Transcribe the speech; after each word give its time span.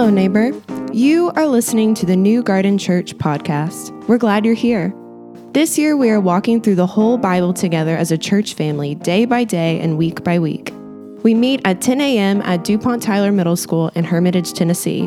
Hello, 0.00 0.08
neighbor. 0.08 0.52
You 0.94 1.30
are 1.36 1.46
listening 1.46 1.92
to 1.96 2.06
the 2.06 2.16
New 2.16 2.42
Garden 2.42 2.78
Church 2.78 3.14
podcast. 3.18 3.92
We're 4.08 4.16
glad 4.16 4.46
you're 4.46 4.54
here. 4.54 4.94
This 5.52 5.76
year, 5.76 5.94
we 5.94 6.08
are 6.08 6.18
walking 6.18 6.62
through 6.62 6.76
the 6.76 6.86
whole 6.86 7.18
Bible 7.18 7.52
together 7.52 7.98
as 7.98 8.10
a 8.10 8.16
church 8.16 8.54
family, 8.54 8.94
day 8.94 9.26
by 9.26 9.44
day 9.44 9.78
and 9.78 9.98
week 9.98 10.24
by 10.24 10.38
week. 10.38 10.72
We 11.22 11.34
meet 11.34 11.60
at 11.66 11.82
10 11.82 12.00
a.m. 12.00 12.40
at 12.40 12.64
DuPont 12.64 13.02
Tyler 13.02 13.30
Middle 13.30 13.56
School 13.56 13.90
in 13.94 14.04
Hermitage, 14.04 14.54
Tennessee. 14.54 15.06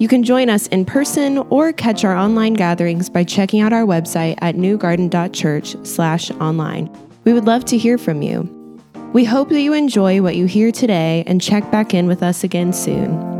You 0.00 0.08
can 0.08 0.24
join 0.24 0.50
us 0.50 0.66
in 0.66 0.84
person 0.84 1.38
or 1.48 1.72
catch 1.72 2.04
our 2.04 2.16
online 2.16 2.54
gatherings 2.54 3.08
by 3.08 3.22
checking 3.22 3.60
out 3.60 3.72
our 3.72 3.84
website 3.84 4.34
at 4.38 4.56
newgarden.church/online. 4.56 6.96
We 7.22 7.32
would 7.32 7.44
love 7.44 7.64
to 7.66 7.78
hear 7.78 7.96
from 7.96 8.22
you. 8.22 8.80
We 9.12 9.24
hope 9.24 9.50
that 9.50 9.60
you 9.60 9.72
enjoy 9.72 10.20
what 10.20 10.34
you 10.34 10.46
hear 10.46 10.72
today 10.72 11.22
and 11.28 11.40
check 11.40 11.70
back 11.70 11.94
in 11.94 12.08
with 12.08 12.24
us 12.24 12.42
again 12.42 12.72
soon. 12.72 13.35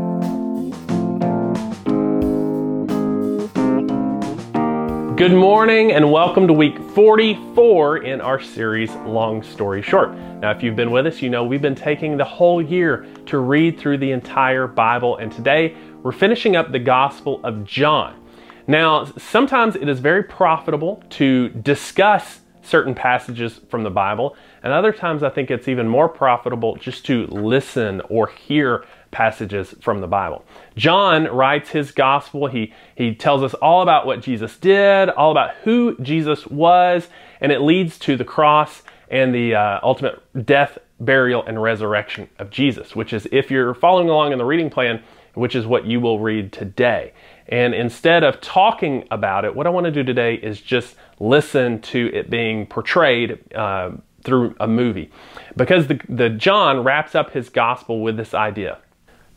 Good 5.17 5.33
morning 5.33 5.93
and 5.93 6.11
welcome 6.11 6.45
to 6.45 6.53
week 6.53 6.77
44 6.93 8.03
in 8.03 8.21
our 8.21 8.39
series 8.39 8.91
Long 8.97 9.41
Story 9.41 9.81
Short. 9.81 10.13
Now, 10.13 10.51
if 10.51 10.61
you've 10.61 10.75
been 10.75 10.91
with 10.91 11.07
us, 11.07 11.23
you 11.23 11.29
know 11.31 11.43
we've 11.43 11.59
been 11.59 11.73
taking 11.73 12.17
the 12.17 12.23
whole 12.23 12.61
year 12.61 13.07
to 13.25 13.39
read 13.39 13.79
through 13.79 13.97
the 13.97 14.11
entire 14.11 14.67
Bible, 14.67 15.17
and 15.17 15.31
today 15.31 15.75
we're 16.03 16.11
finishing 16.11 16.55
up 16.55 16.71
the 16.71 16.77
Gospel 16.77 17.43
of 17.43 17.63
John. 17.63 18.23
Now, 18.67 19.05
sometimes 19.17 19.75
it 19.75 19.89
is 19.89 19.97
very 19.97 20.21
profitable 20.21 21.03
to 21.09 21.49
discuss 21.49 22.41
certain 22.67 22.93
passages 22.93 23.59
from 23.69 23.83
the 23.83 23.89
Bible, 23.89 24.35
and 24.63 24.73
other 24.73 24.91
times 24.91 25.23
I 25.23 25.29
think 25.29 25.49
it's 25.49 25.67
even 25.67 25.87
more 25.87 26.09
profitable 26.09 26.75
just 26.75 27.05
to 27.05 27.27
listen 27.27 28.01
or 28.09 28.27
hear 28.27 28.85
passages 29.11 29.73
from 29.81 30.01
the 30.01 30.07
Bible. 30.07 30.43
John 30.75 31.25
writes 31.25 31.69
his 31.69 31.91
gospel. 31.91 32.47
He, 32.47 32.73
he 32.95 33.15
tells 33.15 33.41
us 33.41 33.53
all 33.55 33.81
about 33.81 34.05
what 34.05 34.21
Jesus 34.21 34.57
did, 34.57 35.09
all 35.09 35.31
about 35.31 35.55
who 35.63 35.97
Jesus 35.99 36.45
was, 36.47 37.07
and 37.39 37.51
it 37.51 37.61
leads 37.61 37.97
to 37.99 38.17
the 38.17 38.25
cross 38.25 38.83
and 39.09 39.33
the 39.33 39.55
uh, 39.55 39.79
ultimate 39.83 40.21
death, 40.45 40.77
burial, 40.99 41.43
and 41.45 41.61
resurrection 41.61 42.29
of 42.39 42.49
Jesus, 42.49 42.95
which 42.95 43.13
is, 43.13 43.27
if 43.31 43.49
you're 43.49 43.73
following 43.73 44.09
along 44.09 44.33
in 44.33 44.37
the 44.37 44.45
reading 44.45 44.69
plan, 44.69 45.01
which 45.33 45.55
is 45.55 45.65
what 45.65 45.85
you 45.85 45.99
will 45.99 46.19
read 46.19 46.51
today. 46.51 47.13
And 47.49 47.73
instead 47.73 48.23
of 48.23 48.41
talking 48.41 49.07
about 49.09 49.45
it, 49.45 49.55
what 49.55 49.67
I 49.67 49.69
want 49.69 49.85
to 49.85 49.91
do 49.91 50.03
today 50.03 50.35
is 50.35 50.59
just 50.59 50.95
listen 51.19 51.81
to 51.81 52.11
it 52.13 52.29
being 52.29 52.65
portrayed 52.65 53.39
uh, 53.55 53.91
through 54.23 54.55
a 54.59 54.67
movie. 54.67 55.09
Because 55.55 55.87
the, 55.87 55.99
the 56.09 56.29
John 56.29 56.83
wraps 56.83 57.15
up 57.15 57.31
his 57.31 57.49
gospel 57.49 58.01
with 58.01 58.17
this 58.17 58.33
idea. 58.33 58.79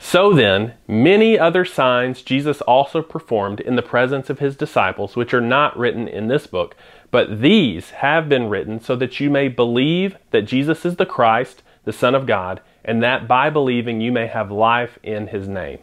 So 0.03 0.33
then, 0.33 0.75
many 0.89 1.39
other 1.39 1.65
signs 1.67 2.23
Jesus 2.23 2.63
also 2.63 3.03
performed 3.03 3.61
in 3.61 3.77
the 3.77 3.83
presence 3.83 4.31
of 4.31 4.39
his 4.39 4.57
disciples, 4.57 5.15
which 5.15 5.35
are 5.35 5.43
not 5.43 5.79
written 5.79 6.09
in 6.09 6.29
this 6.29 6.47
book, 6.47 6.75
but 7.11 7.43
these 7.43 7.91
have 7.91 8.29
been 8.29 8.49
written 8.49 8.81
so 8.81 8.97
that 8.97 9.21
you 9.21 9.29
may 9.29 9.49
believe 9.49 10.17
that 10.31 10.43
Jesus 10.43 10.87
is 10.87 10.97
the 10.97 11.05
Christ, 11.05 11.63
the 11.85 11.93
Son 11.93 12.15
of 12.15 12.27
God, 12.27 12.63
and 12.83 13.03
that 13.03 13.29
by 13.29 13.51
believing 13.51 14.01
you 14.01 14.11
may 14.11 14.27
have 14.27 14.51
life 14.51 14.99
in 15.03 15.27
his 15.29 15.47
name. 15.47 15.81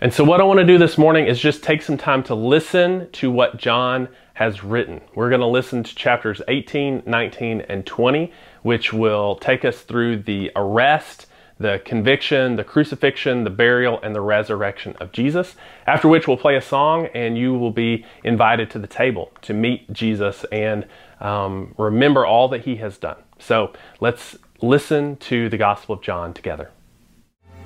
And 0.00 0.12
so, 0.12 0.24
what 0.24 0.40
I 0.40 0.44
want 0.44 0.58
to 0.60 0.66
do 0.66 0.78
this 0.78 0.98
morning 0.98 1.26
is 1.26 1.40
just 1.40 1.62
take 1.62 1.82
some 1.82 1.96
time 1.96 2.22
to 2.24 2.34
listen 2.34 3.08
to 3.12 3.30
what 3.30 3.56
John 3.56 4.08
has 4.34 4.64
written. 4.64 5.00
We're 5.14 5.28
going 5.28 5.40
to 5.40 5.46
listen 5.46 5.82
to 5.84 5.94
chapters 5.94 6.42
18, 6.48 7.04
19, 7.06 7.60
and 7.62 7.86
20, 7.86 8.32
which 8.62 8.92
will 8.92 9.36
take 9.36 9.64
us 9.64 9.82
through 9.82 10.22
the 10.24 10.50
arrest 10.56 11.26
the 11.58 11.80
conviction, 11.84 12.56
the 12.56 12.64
crucifixion, 12.64 13.44
the 13.44 13.50
burial, 13.50 14.00
and 14.02 14.14
the 14.14 14.20
resurrection 14.20 14.96
of 15.00 15.12
Jesus. 15.12 15.54
After 15.86 16.08
which 16.08 16.26
we'll 16.26 16.36
play 16.36 16.56
a 16.56 16.62
song 16.62 17.06
and 17.14 17.38
you 17.38 17.54
will 17.54 17.70
be 17.70 18.04
invited 18.24 18.70
to 18.70 18.78
the 18.78 18.86
table 18.86 19.30
to 19.42 19.54
meet 19.54 19.92
Jesus 19.92 20.44
and 20.50 20.86
um, 21.20 21.74
remember 21.78 22.26
all 22.26 22.48
that 22.48 22.62
he 22.62 22.76
has 22.76 22.98
done. 22.98 23.16
So 23.38 23.72
let's 24.00 24.36
listen 24.60 25.16
to 25.18 25.48
the 25.48 25.56
Gospel 25.56 25.94
of 25.94 26.02
John 26.02 26.34
together. 26.34 26.70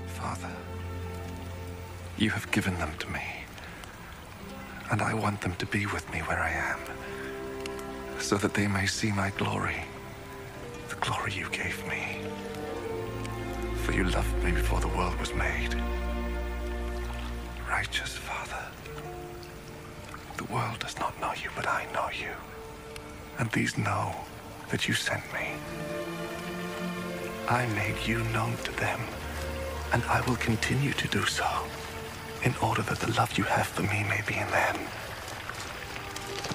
Father, 0.06 0.50
you 2.18 2.30
have 2.30 2.50
given 2.50 2.78
them 2.78 2.92
to 2.98 3.08
me, 3.08 3.22
and 4.90 5.00
I 5.00 5.14
want 5.14 5.40
them 5.40 5.54
to 5.56 5.66
be 5.66 5.86
with 5.86 6.10
me 6.12 6.18
where 6.20 6.40
I 6.40 6.50
am, 6.50 6.80
so 8.18 8.36
that 8.36 8.54
they 8.54 8.66
may 8.66 8.86
see 8.86 9.12
my 9.12 9.30
glory, 9.30 9.84
the 10.88 10.96
glory 10.96 11.32
you 11.32 11.48
gave 11.50 11.86
me 11.88 12.18
for 13.88 13.94
you 13.94 14.04
loved 14.04 14.44
me 14.44 14.52
before 14.52 14.80
the 14.80 14.88
world 14.88 15.18
was 15.18 15.32
made. 15.32 15.74
Righteous 17.66 18.12
Father, 18.12 18.62
the 20.36 20.44
world 20.52 20.78
does 20.78 20.98
not 20.98 21.18
know 21.22 21.32
you, 21.42 21.48
but 21.56 21.66
I 21.66 21.86
know 21.94 22.10
you. 22.10 22.34
And 23.38 23.50
these 23.50 23.78
know 23.78 24.14
that 24.70 24.86
you 24.86 24.92
sent 24.92 25.24
me. 25.32 25.52
I 27.48 27.64
made 27.68 27.96
you 28.06 28.22
known 28.24 28.58
to 28.64 28.72
them, 28.72 29.00
and 29.94 30.02
I 30.04 30.20
will 30.28 30.36
continue 30.36 30.92
to 30.92 31.08
do 31.08 31.24
so, 31.24 31.48
in 32.44 32.54
order 32.62 32.82
that 32.82 33.00
the 33.00 33.12
love 33.12 33.36
you 33.36 33.44
have 33.44 33.66
for 33.66 33.82
me 33.82 34.04
may 34.04 34.22
be 34.26 34.34
in 34.34 34.48
them, 34.50 34.76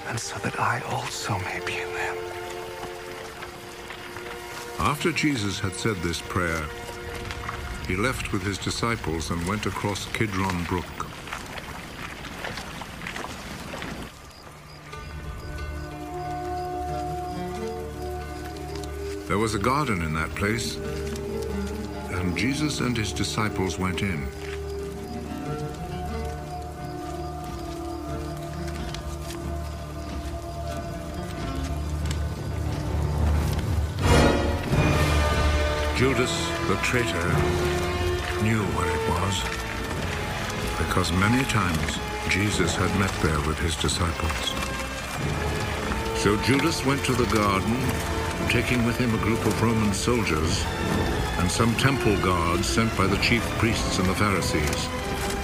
and 0.08 0.18
so 0.18 0.38
that 0.38 0.58
I 0.58 0.80
also 0.82 1.38
may 1.38 1.60
be 1.66 1.78
in 1.78 1.92
them. 1.94 2.16
After 4.78 5.12
Jesus 5.12 5.60
had 5.60 5.72
said 5.74 5.96
this 5.96 6.20
prayer, 6.20 6.64
he 7.86 7.96
left 7.96 8.32
with 8.32 8.42
his 8.42 8.58
disciples 8.58 9.30
and 9.30 9.46
went 9.46 9.66
across 9.66 10.06
Kidron 10.12 10.64
Brook. 10.64 10.84
There 19.28 19.38
was 19.38 19.54
a 19.54 19.58
garden 19.58 20.02
in 20.02 20.14
that 20.14 20.30
place, 20.34 20.76
and 22.10 22.36
Jesus 22.36 22.80
and 22.80 22.96
his 22.96 23.12
disciples 23.12 23.78
went 23.78 24.00
in. 24.00 24.26
Judas, 36.04 36.48
the 36.68 36.76
traitor, 36.82 37.28
knew 38.42 38.62
where 38.76 38.90
it 38.90 39.08
was, 39.08 39.40
because 40.76 41.10
many 41.12 41.42
times 41.44 41.98
Jesus 42.28 42.76
had 42.76 42.94
met 43.00 43.10
there 43.22 43.40
with 43.48 43.58
his 43.58 43.74
disciples. 43.74 44.52
So 46.20 46.36
Judas 46.42 46.84
went 46.84 47.02
to 47.06 47.14
the 47.14 47.24
garden, 47.34 47.74
taking 48.50 48.84
with 48.84 48.98
him 48.98 49.14
a 49.14 49.22
group 49.24 49.46
of 49.46 49.62
Roman 49.62 49.94
soldiers 49.94 50.62
and 51.38 51.50
some 51.50 51.74
temple 51.76 52.20
guards 52.20 52.68
sent 52.68 52.94
by 52.98 53.06
the 53.06 53.16
chief 53.22 53.42
priests 53.56 53.98
and 53.98 54.06
the 54.06 54.14
Pharisees. 54.14 54.88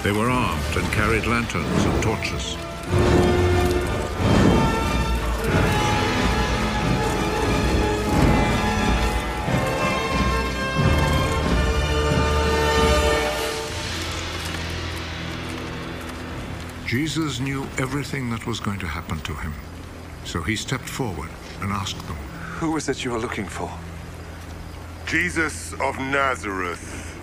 They 0.03 0.12
were 0.12 0.28
armed 0.28 0.76
and 0.76 0.87
carried 0.93 1.25
lanterns 1.25 1.84
and 1.87 2.03
torches. 2.03 2.59
Jesus 16.90 17.38
knew 17.38 17.62
everything 17.78 18.31
that 18.31 18.48
was 18.48 18.58
going 18.58 18.81
to 18.81 18.87
happen 18.88 19.20
to 19.20 19.32
him. 19.32 19.54
So 20.25 20.42
he 20.42 20.56
stepped 20.56 20.88
forward 20.88 21.31
and 21.60 21.70
asked 21.70 22.04
them, 22.08 22.16
Who 22.58 22.76
is 22.76 22.88
it 22.88 23.04
you 23.04 23.14
are 23.14 23.19
looking 23.20 23.46
for? 23.46 23.70
Jesus 25.06 25.72
of 25.75 25.96
Nazareth. 26.00 27.16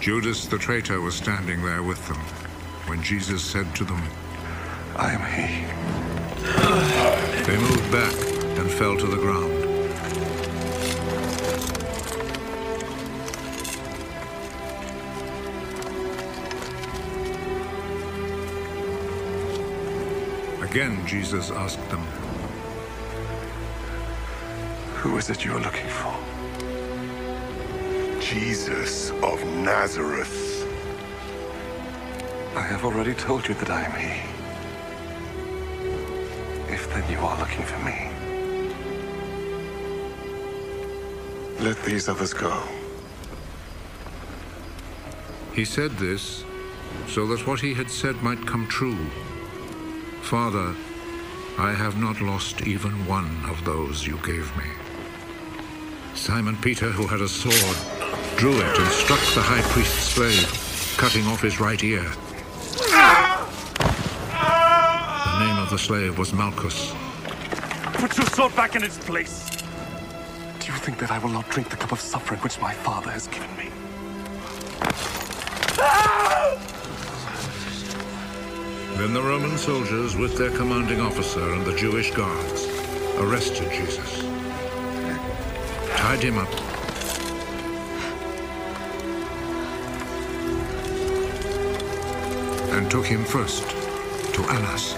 Judas 0.00 0.46
the 0.46 0.58
traitor 0.58 1.00
was 1.00 1.14
standing 1.14 1.62
there 1.62 1.84
with 1.84 2.04
them 2.08 2.18
when 2.88 3.00
Jesus 3.00 3.44
said 3.44 3.72
to 3.76 3.84
them, 3.84 4.02
I 4.96 5.12
am 5.12 5.22
he. 5.30 5.64
They 7.44 7.56
moved 7.56 7.92
back 7.92 8.14
and 8.58 8.68
fell 8.68 8.96
to 8.96 9.06
the 9.06 9.16
ground. 9.16 9.55
Again, 20.76 21.06
Jesus 21.06 21.50
asked 21.50 21.88
them, 21.88 22.02
Who 24.96 25.16
is 25.16 25.30
it 25.30 25.42
you 25.42 25.52
are 25.52 25.60
looking 25.60 25.88
for? 25.88 26.14
Jesus 28.20 29.10
of 29.22 29.42
Nazareth. 29.46 30.68
I 32.54 32.60
have 32.60 32.84
already 32.84 33.14
told 33.14 33.48
you 33.48 33.54
that 33.54 33.70
I 33.70 33.84
am 33.84 33.92
he. 33.98 34.20
If 36.70 36.92
then 36.92 37.10
you 37.10 37.20
are 37.20 37.38
looking 37.38 37.64
for 37.64 37.78
me, 37.78 38.10
Let 41.58 41.82
these 41.84 42.06
others 42.06 42.34
go. 42.34 42.62
He 45.54 45.64
said 45.64 45.92
this 45.92 46.44
so 47.08 47.26
that 47.28 47.46
what 47.46 47.60
he 47.60 47.72
had 47.72 47.90
said 47.90 48.22
might 48.22 48.46
come 48.46 48.66
true. 48.66 48.98
Father, 50.26 50.74
I 51.56 51.72
have 51.72 52.00
not 52.00 52.20
lost 52.20 52.66
even 52.66 52.90
one 53.06 53.30
of 53.48 53.64
those 53.64 54.04
you 54.04 54.18
gave 54.24 54.50
me. 54.56 54.64
Simon 56.16 56.56
Peter, 56.56 56.90
who 56.90 57.06
had 57.06 57.20
a 57.20 57.28
sword, 57.28 57.76
drew 58.36 58.58
it 58.58 58.76
and 58.76 58.88
struck 58.88 59.20
the 59.36 59.40
high 59.40 59.62
priest's 59.70 60.02
slave, 60.02 60.50
cutting 60.98 61.28
off 61.28 61.42
his 61.42 61.60
right 61.60 61.80
ear. 61.84 62.02
The 65.30 65.46
name 65.46 65.58
of 65.62 65.70
the 65.70 65.78
slave 65.78 66.18
was 66.18 66.32
Malchus. 66.32 66.92
Put 67.92 68.18
your 68.18 68.26
sword 68.26 68.56
back 68.56 68.74
in 68.74 68.82
its 68.82 68.98
place. 68.98 69.48
Do 70.58 70.72
you 70.72 70.78
think 70.80 70.98
that 70.98 71.12
I 71.12 71.20
will 71.20 71.30
not 71.30 71.48
drink 71.50 71.68
the 71.70 71.76
cup 71.76 71.92
of 71.92 72.00
suffering 72.00 72.40
which 72.40 72.60
my 72.60 72.74
father 72.74 73.12
has 73.12 73.28
given 73.28 73.56
me? 73.56 73.70
Ah! 75.78 76.35
Then 78.96 79.12
the 79.12 79.22
Roman 79.22 79.58
soldiers, 79.58 80.16
with 80.16 80.38
their 80.38 80.50
commanding 80.50 81.00
officer 81.00 81.52
and 81.52 81.66
the 81.66 81.76
Jewish 81.76 82.10
guards, 82.12 82.66
arrested 83.18 83.70
Jesus, 83.70 84.22
tied 85.96 86.22
him 86.22 86.38
up, 86.38 86.48
and 92.72 92.90
took 92.90 93.04
him 93.04 93.22
first 93.24 93.68
to 94.34 94.42
Annas. 94.50 94.94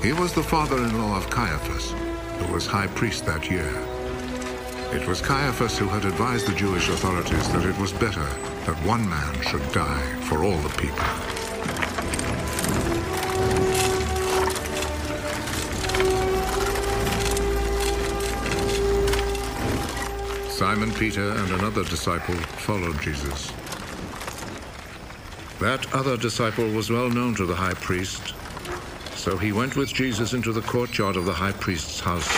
He 0.00 0.12
was 0.12 0.32
the 0.32 0.42
father-in-law 0.42 1.16
of 1.16 1.28
Caiaphas, 1.28 1.90
who 2.38 2.52
was 2.52 2.66
high 2.66 2.86
priest 2.86 3.26
that 3.26 3.50
year. 3.50 3.72
It 4.92 5.08
was 5.08 5.20
Caiaphas 5.20 5.76
who 5.76 5.88
had 5.88 6.04
advised 6.04 6.46
the 6.46 6.54
Jewish 6.54 6.88
authorities 6.88 7.52
that 7.52 7.64
it 7.64 7.76
was 7.78 7.92
better 7.92 8.28
that 8.64 8.86
one 8.86 9.08
man 9.08 9.40
should 9.42 9.72
die 9.72 10.06
for 10.28 10.44
all 10.44 10.58
the 10.58 10.76
people. 10.78 11.41
Peter 21.02 21.30
and 21.30 21.50
another 21.54 21.82
disciple 21.82 22.36
followed 22.62 22.96
Jesus. 23.02 23.50
That 25.58 25.92
other 25.92 26.16
disciple 26.16 26.70
was 26.70 26.90
well 26.90 27.10
known 27.10 27.34
to 27.34 27.44
the 27.44 27.56
high 27.56 27.74
priest, 27.74 28.34
so 29.16 29.36
he 29.36 29.50
went 29.50 29.74
with 29.74 29.92
Jesus 29.92 30.32
into 30.32 30.52
the 30.52 30.60
courtyard 30.60 31.16
of 31.16 31.24
the 31.24 31.32
high 31.32 31.50
priest's 31.50 31.98
house, 31.98 32.30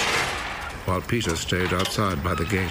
while 0.87 1.02
Peter 1.02 1.37
stayed 1.37 1.75
outside 1.75 2.25
by 2.25 2.32
the 2.32 2.46
gate. 2.46 2.70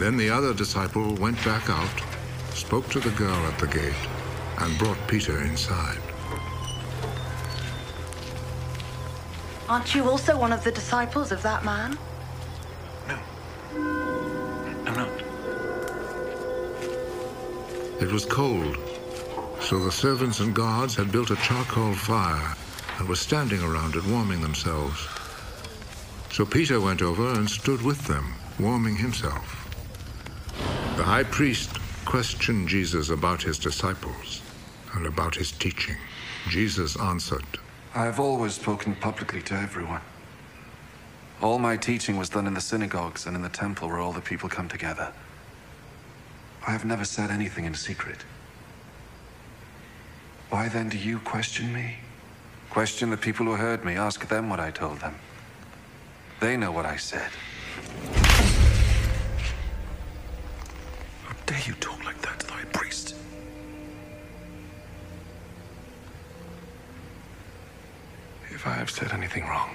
Then 0.00 0.16
the 0.16 0.28
other 0.28 0.52
disciple 0.52 1.14
went 1.14 1.36
back 1.44 1.70
out, 1.70 2.02
spoke 2.52 2.88
to 2.88 2.98
the 2.98 3.10
girl 3.10 3.46
at 3.46 3.60
the 3.60 3.68
gate, 3.68 4.23
and 4.58 4.78
brought 4.78 4.98
Peter 5.08 5.42
inside. 5.42 5.98
Aren't 9.68 9.94
you 9.94 10.08
also 10.08 10.38
one 10.38 10.52
of 10.52 10.62
the 10.62 10.70
disciples 10.70 11.32
of 11.32 11.42
that 11.42 11.64
man? 11.64 11.98
No. 13.08 13.18
I'm 14.86 14.94
not. 14.94 15.08
It 18.00 18.12
was 18.12 18.26
cold, 18.26 18.76
so 19.60 19.78
the 19.78 19.90
servants 19.90 20.40
and 20.40 20.54
guards 20.54 20.94
had 20.94 21.10
built 21.10 21.30
a 21.30 21.36
charcoal 21.36 21.94
fire 21.94 22.54
and 22.98 23.08
were 23.08 23.16
standing 23.16 23.62
around 23.62 23.96
it 23.96 24.04
warming 24.06 24.42
themselves. 24.42 25.08
So 26.30 26.44
Peter 26.44 26.80
went 26.80 27.00
over 27.00 27.32
and 27.32 27.48
stood 27.48 27.80
with 27.80 28.06
them, 28.06 28.34
warming 28.58 28.96
himself. 28.96 29.60
The 30.96 31.04
high 31.04 31.24
priest 31.24 31.78
questioned 32.04 32.68
Jesus 32.68 33.10
about 33.10 33.42
his 33.42 33.58
disciples 33.58 34.42
and 34.94 35.06
about 35.06 35.34
his 35.34 35.52
teaching. 35.52 35.96
Jesus 36.48 36.98
answered, 37.00 37.44
I 37.94 38.04
have 38.04 38.20
always 38.20 38.54
spoken 38.54 38.94
publicly 38.94 39.42
to 39.42 39.54
everyone. 39.54 40.00
All 41.42 41.58
my 41.58 41.76
teaching 41.76 42.16
was 42.16 42.28
done 42.28 42.46
in 42.46 42.54
the 42.54 42.60
synagogues 42.60 43.26
and 43.26 43.36
in 43.36 43.42
the 43.42 43.48
temple 43.48 43.88
where 43.88 43.98
all 43.98 44.12
the 44.12 44.20
people 44.20 44.48
come 44.48 44.68
together. 44.68 45.12
I 46.66 46.70
have 46.70 46.84
never 46.84 47.04
said 47.04 47.30
anything 47.30 47.64
in 47.64 47.74
secret. 47.74 48.24
Why 50.50 50.68
then 50.68 50.88
do 50.88 50.98
you 50.98 51.18
question 51.18 51.72
me? 51.72 51.96
Question 52.70 53.10
the 53.10 53.16
people 53.16 53.46
who 53.46 53.52
heard 53.52 53.84
me. 53.84 53.94
Ask 53.94 54.28
them 54.28 54.48
what 54.48 54.60
I 54.60 54.70
told 54.70 55.00
them. 55.00 55.14
They 56.40 56.56
know 56.56 56.72
what 56.72 56.86
I 56.86 56.96
said. 56.96 57.30
Dare 61.46 61.60
you 61.66 61.74
talk 61.74 62.02
like 62.04 62.20
that 62.22 62.40
to 62.40 62.52
high 62.52 62.64
priest? 62.64 63.14
If 68.50 68.66
I 68.66 68.72
have 68.72 68.90
said 68.90 69.12
anything 69.12 69.44
wrong, 69.46 69.70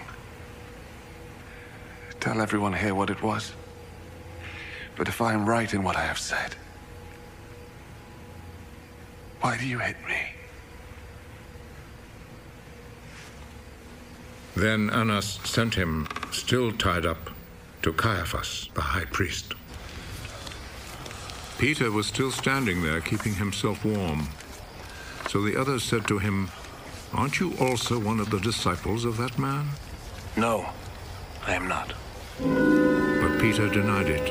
tell 2.19 2.41
everyone 2.41 2.73
here 2.73 2.95
what 2.95 3.09
it 3.09 3.21
was. 3.21 3.53
But 4.95 5.07
if 5.07 5.21
I 5.21 5.33
am 5.33 5.47
right 5.47 5.73
in 5.73 5.83
what 5.83 5.95
I 5.95 6.01
have 6.01 6.19
said, 6.19 6.55
why 9.41 9.57
do 9.57 9.65
you 9.65 9.79
hit 9.79 9.95
me? 10.07 10.17
Then 14.55 14.89
Annas 14.89 15.39
sent 15.45 15.75
him, 15.75 16.07
still 16.31 16.73
tied 16.73 17.05
up, 17.05 17.29
to 17.81 17.93
Caiaphas, 17.93 18.69
the 18.73 18.81
high 18.81 19.05
priest. 19.05 19.53
Peter 21.59 21.91
was 21.91 22.07
still 22.07 22.31
standing 22.31 22.81
there, 22.81 23.01
keeping 23.01 23.35
himself 23.35 23.83
warm. 23.83 24.29
So 25.27 25.41
the 25.41 25.59
others 25.59 25.83
said 25.83 26.07
to 26.07 26.17
him, 26.17 26.49
Aren't 27.13 27.41
you 27.41 27.53
also 27.59 27.99
one 27.99 28.21
of 28.21 28.29
the 28.29 28.39
disciples 28.39 29.03
of 29.03 29.17
that 29.17 29.37
man? 29.37 29.67
No, 30.37 30.69
I 31.45 31.55
am 31.55 31.67
not. 31.67 31.91
But 32.39 33.41
Peter 33.41 33.67
denied 33.67 34.07
it. 34.07 34.29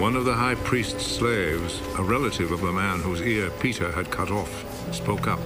One 0.00 0.16
of 0.16 0.24
the 0.24 0.34
high 0.34 0.54
priest's 0.54 1.04
slaves, 1.04 1.82
a 1.98 2.02
relative 2.02 2.52
of 2.52 2.62
the 2.62 2.72
man 2.72 3.00
whose 3.00 3.20
ear 3.20 3.50
Peter 3.60 3.92
had 3.92 4.10
cut 4.10 4.30
off, 4.30 4.94
spoke 4.94 5.28
up. 5.28 5.40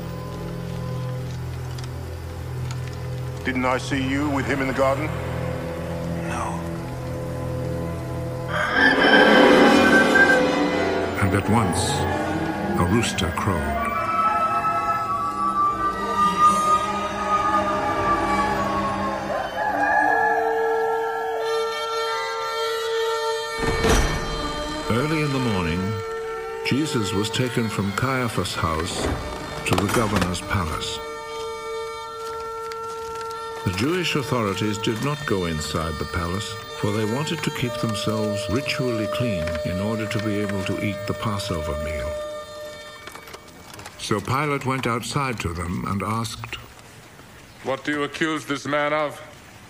Didn't 3.45 3.65
I 3.65 3.79
see 3.79 4.09
you 4.09 4.31
with 4.31 4.47
him 4.47 4.61
in 4.61 4.69
the 4.69 4.75
garden? 4.75 5.11
And 11.35 11.43
at 11.43 11.51
once, 11.51 11.91
a 12.79 12.87
rooster 12.93 13.29
crowed. 13.31 13.59
Early 24.91 25.23
in 25.23 25.33
the 25.33 25.41
morning, 25.41 25.93
Jesus 26.67 27.13
was 27.13 27.29
taken 27.31 27.69
from 27.69 27.91
Caiaphas' 27.93 28.55
house 28.55 29.03
to 29.67 29.75
the 29.75 29.93
governor's 29.93 30.41
palace. 30.43 31.01
The 33.65 33.73
Jewish 33.79 34.15
authorities 34.15 34.77
did 34.77 35.03
not 35.03 35.25
go 35.25 35.47
inside 35.47 35.95
the 35.95 36.05
palace, 36.05 36.53
for 36.53 36.93
they 36.93 37.07
wanted 37.07 37.43
to 37.45 37.51
keep 37.51 37.73
themselves 37.77 38.47
ritually 38.51 39.07
clean 39.07 39.43
in 39.65 39.81
order 39.81 40.07
to 40.07 40.19
be 40.23 40.39
able 40.39 40.63
to 40.65 40.85
eat 40.85 40.99
the 41.07 41.15
Passover 41.15 41.73
meal. 41.83 42.13
So 43.97 44.21
Pilate 44.21 44.67
went 44.67 44.87
outside 44.87 45.41
to 45.41 45.55
them 45.55 45.83
and 45.89 46.03
asked, 46.03 46.57
What 47.63 47.85
do 47.85 47.93
you 47.93 48.03
accuse 48.03 48.45
this 48.45 48.67
man 48.67 48.93
of? 48.93 49.19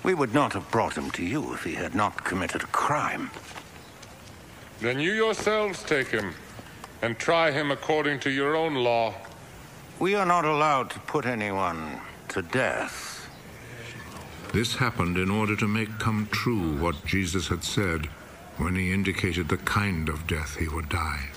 We 0.02 0.14
would 0.14 0.34
not 0.34 0.54
have 0.54 0.68
brought 0.72 0.98
him 0.98 1.12
to 1.12 1.24
you 1.24 1.54
if 1.54 1.62
he 1.62 1.74
had 1.74 1.94
not 1.94 2.24
committed 2.24 2.64
a 2.64 2.66
crime. 2.66 3.30
Then 4.80 4.98
you 4.98 5.12
yourselves 5.12 5.84
take 5.84 6.08
him 6.08 6.34
and 7.00 7.16
try 7.16 7.52
him 7.52 7.70
according 7.70 8.18
to 8.20 8.30
your 8.30 8.56
own 8.56 8.74
law. 8.74 9.14
We 10.00 10.16
are 10.16 10.26
not 10.26 10.44
allowed 10.44 10.90
to 10.90 10.98
put 10.98 11.26
anyone 11.26 12.00
to 12.30 12.42
death. 12.42 13.13
This 14.54 14.76
happened 14.76 15.18
in 15.18 15.32
order 15.32 15.56
to 15.56 15.66
make 15.66 15.98
come 15.98 16.28
true 16.30 16.76
what 16.76 17.04
Jesus 17.04 17.48
had 17.48 17.64
said 17.64 18.06
when 18.56 18.76
he 18.76 18.92
indicated 18.92 19.48
the 19.48 19.56
kind 19.56 20.08
of 20.08 20.28
death 20.28 20.54
he 20.54 20.68
would 20.68 20.88
die. 20.88 21.30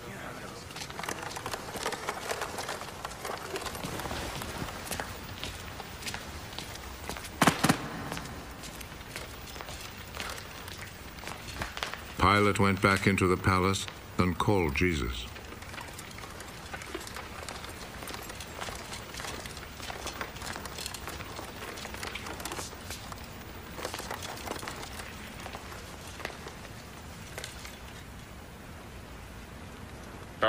Pilate 12.19 12.59
went 12.59 12.83
back 12.83 13.07
into 13.07 13.25
the 13.25 13.35
palace 13.35 13.87
and 14.19 14.37
called 14.37 14.75
Jesus. 14.75 15.25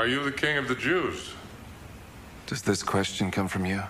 Are 0.08 0.10
you 0.10 0.24
the 0.24 0.32
king 0.32 0.56
of 0.56 0.68
the 0.68 0.74
Jews? 0.74 1.34
Does 2.46 2.62
this 2.62 2.82
question 2.82 3.30
come 3.30 3.46
from 3.46 3.66
you? 3.66 3.82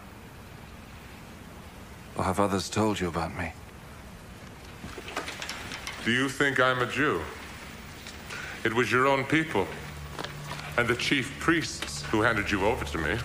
Or 2.16 2.24
have 2.24 2.40
others 2.40 2.68
told 2.68 2.98
you 2.98 3.06
about 3.06 3.38
me? 3.38 3.52
Do 6.04 6.10
you 6.10 6.28
think 6.28 6.58
I'm 6.58 6.80
a 6.80 6.86
Jew? 6.86 7.20
It 8.64 8.74
was 8.74 8.90
your 8.90 9.06
own 9.06 9.26
people 9.26 9.68
and 10.76 10.88
the 10.88 10.96
chief 10.96 11.38
priests 11.38 12.02
who 12.10 12.22
handed 12.22 12.50
you 12.50 12.66
over 12.66 12.84
to 12.86 12.98
me. 12.98 13.16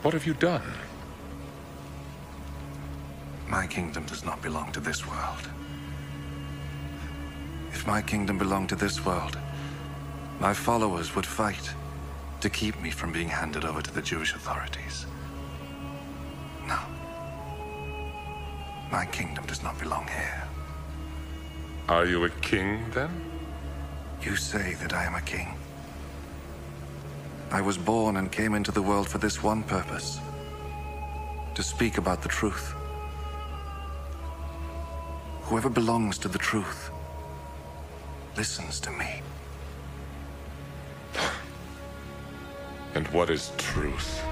What 0.00 0.14
have 0.14 0.26
you 0.26 0.32
done? 0.32 0.72
My 3.46 3.66
kingdom 3.66 4.06
does 4.06 4.24
not 4.24 4.40
belong 4.40 4.72
to 4.72 4.80
this 4.80 5.06
world. 5.06 5.50
If 7.72 7.86
my 7.86 8.00
kingdom 8.00 8.38
belonged 8.38 8.70
to 8.70 8.76
this 8.76 9.04
world, 9.04 9.36
my 10.42 10.52
followers 10.52 11.14
would 11.14 11.24
fight 11.24 11.70
to 12.40 12.50
keep 12.50 12.76
me 12.82 12.90
from 12.90 13.12
being 13.12 13.28
handed 13.28 13.64
over 13.64 13.80
to 13.80 13.94
the 13.94 14.02
Jewish 14.02 14.34
authorities. 14.34 15.06
No. 16.66 16.80
My 18.90 19.06
kingdom 19.06 19.46
does 19.46 19.62
not 19.62 19.78
belong 19.78 20.08
here. 20.08 20.42
Are 21.88 22.06
you 22.06 22.24
a 22.24 22.30
king, 22.40 22.84
then? 22.90 23.10
You 24.20 24.34
say 24.34 24.74
that 24.82 24.92
I 24.92 25.04
am 25.04 25.14
a 25.14 25.20
king. 25.20 25.54
I 27.52 27.60
was 27.60 27.78
born 27.78 28.16
and 28.16 28.32
came 28.32 28.54
into 28.54 28.72
the 28.72 28.82
world 28.82 29.08
for 29.08 29.18
this 29.18 29.44
one 29.44 29.62
purpose 29.62 30.18
to 31.54 31.62
speak 31.62 31.98
about 31.98 32.20
the 32.20 32.28
truth. 32.28 32.74
Whoever 35.42 35.70
belongs 35.70 36.18
to 36.18 36.26
the 36.26 36.38
truth 36.50 36.90
listens 38.36 38.80
to 38.80 38.90
me. 38.90 39.22
What 43.12 43.28
is 43.28 43.52
truth? 43.58 44.22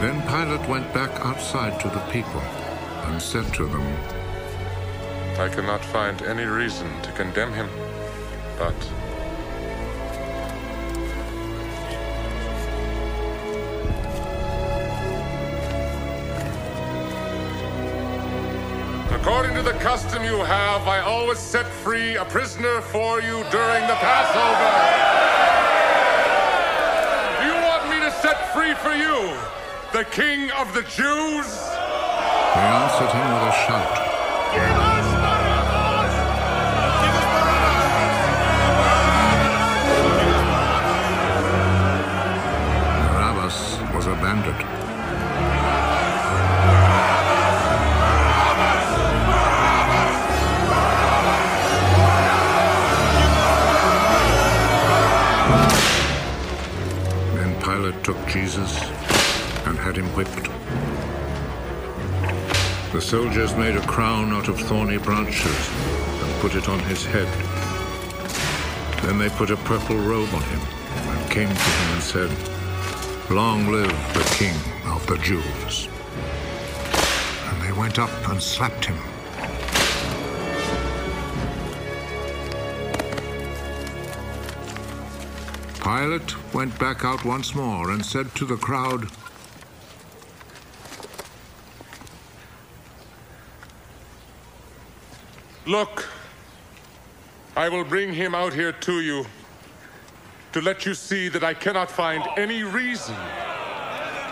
Then 0.00 0.20
Pilate 0.22 0.68
went 0.68 0.92
back 0.92 1.10
outside 1.24 1.80
to 1.80 1.88
the 1.88 2.00
people 2.10 2.40
and 2.40 3.22
said 3.22 3.54
to 3.54 3.66
them, 3.66 3.86
I 5.38 5.48
cannot 5.48 5.84
find 5.84 6.20
any 6.22 6.42
reason 6.44 6.90
to 7.02 7.12
condemn 7.12 7.52
him, 7.52 7.68
but 8.58 8.74
According 19.22 19.54
to 19.54 19.62
the 19.62 19.74
custom 19.74 20.24
you 20.24 20.38
have, 20.38 20.88
I 20.88 20.98
always 20.98 21.38
set 21.38 21.64
free 21.64 22.16
a 22.16 22.24
prisoner 22.24 22.80
for 22.80 23.20
you 23.20 23.44
during 23.52 23.86
the 23.86 23.94
Passover. 24.02 24.72
Do 27.38 27.46
you 27.46 27.54
want 27.62 27.88
me 27.88 28.00
to 28.00 28.10
set 28.20 28.52
free 28.52 28.74
for 28.74 28.92
you 28.92 29.32
the 29.92 30.04
King 30.10 30.50
of 30.58 30.74
the 30.74 30.82
Jews? 30.82 31.46
They 32.52 32.66
answered 32.66 33.12
him 33.14 33.32
with 33.32 33.46
a 33.46 33.56
shout. 33.64 34.01
Pilate 57.72 58.04
took 58.04 58.18
Jesus 58.26 58.78
and 59.64 59.78
had 59.78 59.96
him 59.96 60.04
whipped. 60.08 60.44
The 62.92 63.00
soldiers 63.00 63.56
made 63.56 63.76
a 63.76 63.86
crown 63.86 64.30
out 64.30 64.48
of 64.48 64.60
thorny 64.60 64.98
branches 64.98 65.70
and 66.22 66.40
put 66.42 66.54
it 66.54 66.68
on 66.68 66.80
his 66.80 67.06
head. 67.06 67.26
Then 69.02 69.16
they 69.18 69.30
put 69.30 69.50
a 69.50 69.56
purple 69.56 69.96
robe 69.96 70.28
on 70.34 70.42
him 70.42 70.60
and 71.08 71.30
came 71.30 71.48
to 71.48 71.54
him 71.54 71.92
and 71.94 72.02
said, 72.02 72.30
Long 73.30 73.72
live 73.72 73.88
the 74.12 74.34
King 74.36 74.54
of 74.92 75.06
the 75.06 75.16
Jews. 75.16 75.88
And 77.48 77.62
they 77.62 77.72
went 77.72 77.98
up 77.98 78.10
and 78.28 78.42
slapped 78.42 78.84
him. 78.84 79.11
Pilate 85.82 86.54
went 86.54 86.78
back 86.78 87.04
out 87.04 87.24
once 87.24 87.56
more 87.56 87.90
and 87.90 88.06
said 88.06 88.32
to 88.36 88.44
the 88.44 88.56
crowd, 88.56 89.08
Look, 95.66 96.08
I 97.56 97.68
will 97.68 97.84
bring 97.84 98.12
him 98.12 98.34
out 98.34 98.52
here 98.52 98.72
to 98.72 99.00
you 99.00 99.26
to 100.52 100.60
let 100.60 100.86
you 100.86 100.94
see 100.94 101.28
that 101.28 101.42
I 101.42 101.54
cannot 101.54 101.90
find 101.90 102.22
any 102.36 102.62
reason 102.62 103.16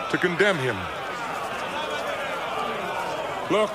to 0.09 0.17
condemn 0.17 0.57
him. 0.57 0.77
Look, 3.49 3.71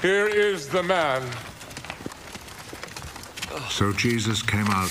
here 0.00 0.26
is 0.26 0.68
the 0.68 0.82
man. 0.82 1.22
So 3.68 3.92
Jesus 3.92 4.42
came 4.42 4.66
out, 4.66 4.90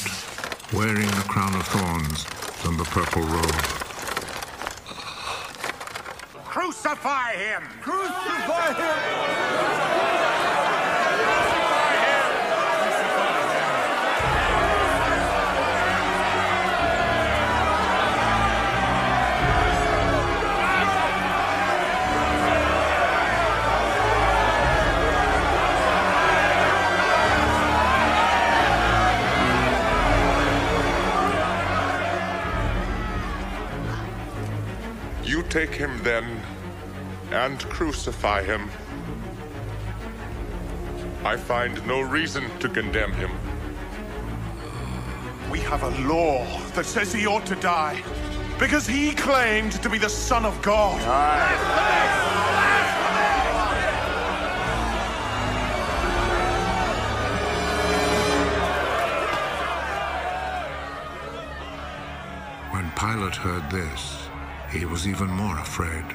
wearing 0.74 1.08
the 1.08 1.26
crown 1.28 1.54
of 1.56 1.68
thorns 1.68 2.26
and 2.66 2.80
the 2.80 2.86
purple 2.86 3.24
robe. 3.24 3.52
Crucify 6.46 7.34
him! 7.34 7.64
Crucify 7.82 8.74
him! 8.74 9.81
Take 35.52 35.76
him 35.76 36.02
then 36.02 36.42
and 37.32 37.60
crucify 37.66 38.42
him. 38.42 38.70
I 41.26 41.36
find 41.36 41.86
no 41.86 42.00
reason 42.00 42.50
to 42.60 42.70
condemn 42.70 43.12
him. 43.12 43.32
We 45.52 45.60
have 45.60 45.84
a 45.84 45.90
law 46.08 46.46
that 46.70 46.86
says 46.86 47.12
he 47.12 47.28
ought 47.28 47.46
to 47.48 47.56
die 47.56 48.02
because 48.58 48.88
he 48.88 49.12
claimed 49.14 49.74
to 49.84 49.90
be 49.90 49.98
the 49.98 50.08
Son 50.08 50.46
of 50.46 50.62
God. 50.62 51.02
When 62.72 62.90
Pilate 62.92 63.36
heard 63.36 63.70
this, 63.70 64.21
he 64.72 64.86
was 64.86 65.08
even 65.08 65.30
more 65.30 65.60
afraid. 65.60 66.06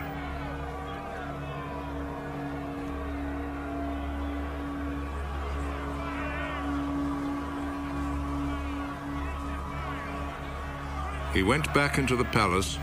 He 11.34 11.42
went 11.42 11.72
back 11.74 11.98
into 11.98 12.16
the 12.16 12.24
palace 12.24 12.78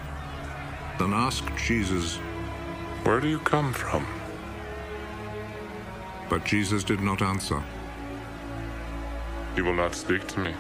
and 0.99 1.11
asked 1.11 1.49
Jesus, 1.57 2.17
Where 3.03 3.19
do 3.19 3.27
you 3.27 3.39
come 3.39 3.73
from? 3.73 4.05
But 6.29 6.45
Jesus 6.45 6.83
did 6.83 7.01
not 7.01 7.23
answer. 7.23 7.63
You 9.55 9.65
will 9.65 9.73
not 9.73 9.95
speak 9.95 10.27
to 10.27 10.39
me. 10.39 10.53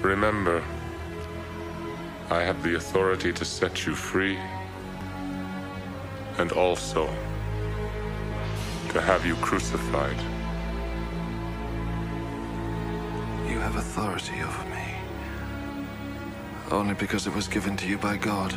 Remember, 0.00 0.62
I 2.30 2.42
have 2.42 2.62
the 2.62 2.76
authority 2.76 3.32
to 3.32 3.44
set 3.44 3.86
you 3.86 3.94
free 3.94 4.38
and 6.36 6.52
also 6.52 7.06
to 8.90 9.00
have 9.00 9.24
you 9.26 9.34
crucified. 9.36 10.16
You 13.48 13.58
have 13.60 13.76
authority 13.76 14.40
over 14.42 14.64
me. 14.68 14.94
only 16.70 16.94
because 16.94 17.26
it 17.26 17.34
was 17.34 17.48
given 17.48 17.76
to 17.78 17.88
you 17.88 17.96
by 17.96 18.16
God. 18.16 18.54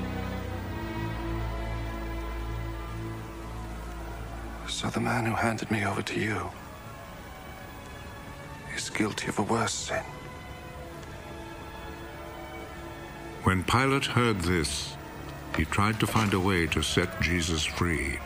So 4.67 4.89
the 4.89 4.99
man 4.99 5.25
who 5.25 5.33
handed 5.33 5.71
me 5.71 5.85
over 5.85 6.01
to 6.01 6.19
you 6.19 6.49
is 8.75 8.89
guilty 8.89 9.27
of 9.27 9.39
a 9.39 9.43
worse 9.43 9.73
sin. 9.73 10.03
When 13.43 13.63
Pilate 13.63 14.05
heard 14.05 14.41
this, 14.41 14.95
he 15.57 15.65
tried 15.65 15.99
to 15.99 16.05
find 16.05 16.31
a 16.35 16.39
way 16.39 16.67
to 16.67 16.83
set 16.83 17.19
Jesus 17.21 17.65
free. 17.65 18.19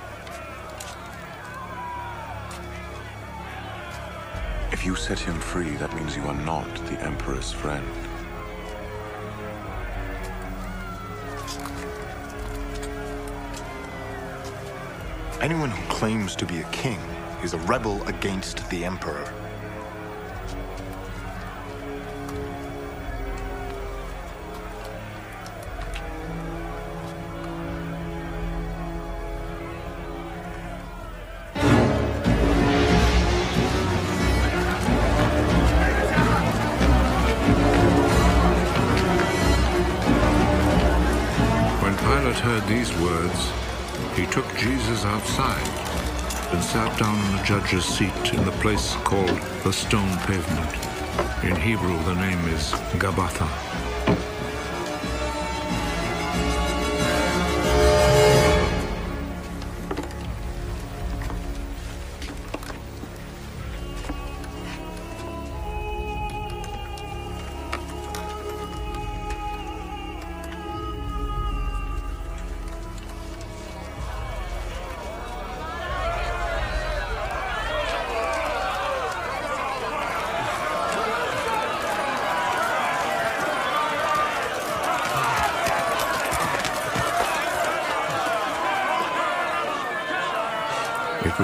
If 4.73 4.85
you 4.85 4.93
set 4.97 5.17
him 5.17 5.39
free, 5.39 5.69
that 5.77 5.95
means 5.95 6.17
you 6.17 6.23
are 6.23 6.41
not 6.43 6.67
the 6.87 6.99
Emperor's 7.01 7.53
friend. 7.53 7.87
Anyone 15.41 15.69
who 15.69 15.81
claims 15.87 16.35
to 16.35 16.45
be 16.45 16.57
a 16.57 16.69
king 16.71 16.99
is 17.41 17.53
a 17.53 17.59
rebel 17.59 18.05
against 18.09 18.69
the 18.69 18.83
Emperor. 18.83 19.44
Judge's 47.45 47.85
seat 47.85 48.33
in 48.33 48.43
the 48.43 48.51
place 48.53 48.95
called 49.03 49.37
the 49.63 49.71
stone 49.71 50.17
pavement. 50.25 50.75
In 51.43 51.55
Hebrew, 51.55 51.95
the 52.03 52.15
name 52.15 52.39
is 52.47 52.71
Gabbatha. 52.97 53.64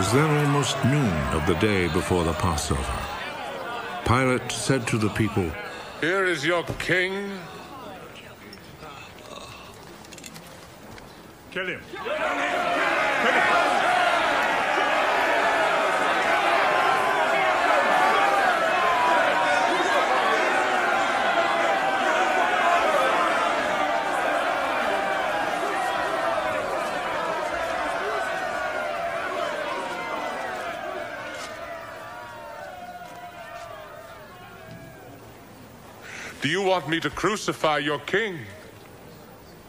Was 0.01 0.13
then 0.13 0.45
almost 0.47 0.83
noon 0.85 1.13
of 1.37 1.45
the 1.45 1.53
day 1.59 1.87
before 1.89 2.23
the 2.23 2.33
Passover. 2.33 2.99
Pilate 4.03 4.51
said 4.51 4.87
to 4.87 4.97
the 4.97 5.09
people, 5.09 5.47
Here 5.99 6.25
is 6.25 6.43
your 6.43 6.63
king. 6.79 7.37
Kill 11.51 11.67
him. 11.67 11.81
Do 36.41 36.49
you 36.49 36.63
want 36.81 36.89
me 36.89 36.99
to 36.99 37.11
crucify 37.11 37.77
your 37.77 37.99
king? 37.99 38.39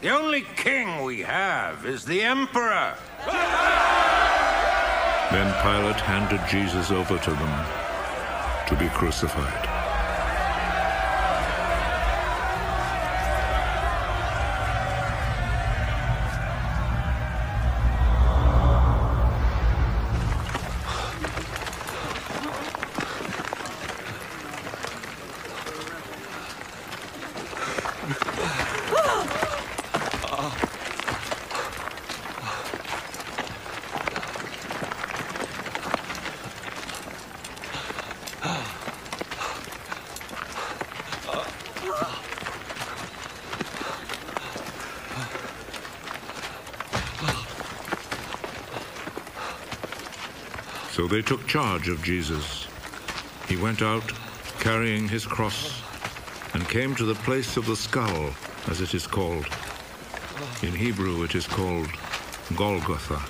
The 0.01 0.09
only 0.09 0.41
king 0.55 1.03
we 1.03 1.21
have 1.21 1.85
is 1.85 2.03
the 2.05 2.23
Emperor. 2.23 2.95
Then 5.31 5.53
Pilate 5.61 6.01
handed 6.01 6.41
Jesus 6.49 6.89
over 6.89 7.19
to 7.19 7.29
them 7.29 8.67
to 8.67 8.75
be 8.75 8.89
crucified. 8.89 9.72
They 51.13 51.21
took 51.21 51.45
charge 51.45 51.89
of 51.89 52.03
Jesus. 52.03 52.65
He 53.47 53.55
went 53.55 53.83
out 53.83 54.11
carrying 54.59 55.07
his 55.07 55.27
cross 55.27 55.83
and 56.55 56.67
came 56.67 56.95
to 56.95 57.05
the 57.05 57.13
place 57.13 57.55
of 57.55 57.67
the 57.67 57.75
skull, 57.75 58.31
as 58.67 58.81
it 58.81 58.95
is 58.95 59.05
called. 59.05 59.45
In 60.63 60.73
Hebrew, 60.73 61.21
it 61.23 61.35
is 61.35 61.45
called 61.45 61.87
Golgotha. 62.55 63.21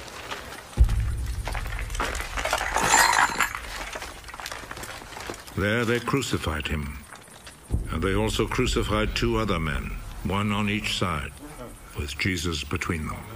There 5.60 5.84
they 5.84 6.00
crucified 6.00 6.70
him. 6.70 7.00
And 7.92 8.02
they 8.02 8.16
also 8.16 8.48
crucified 8.48 9.14
two 9.14 9.36
other 9.36 9.60
men, 9.60 9.92
one 10.24 10.54
on 10.54 10.70
each 10.70 10.98
side, 10.98 11.34
with 12.00 12.18
Jesus 12.18 12.64
between 12.64 13.08
them. 13.08 13.33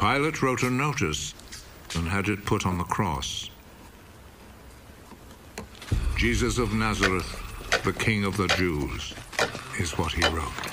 Pilate 0.00 0.40
wrote 0.40 0.62
a 0.62 0.70
notice 0.70 1.34
and 1.94 2.08
had 2.08 2.30
it 2.30 2.46
put 2.46 2.64
on 2.64 2.78
the 2.78 2.84
cross. 2.84 3.50
Jesus 6.16 6.56
of 6.56 6.72
Nazareth, 6.72 7.28
the 7.84 7.92
King 7.92 8.24
of 8.24 8.34
the 8.38 8.46
Jews, 8.48 9.12
is 9.78 9.98
what 9.98 10.12
he 10.12 10.26
wrote. 10.28 10.69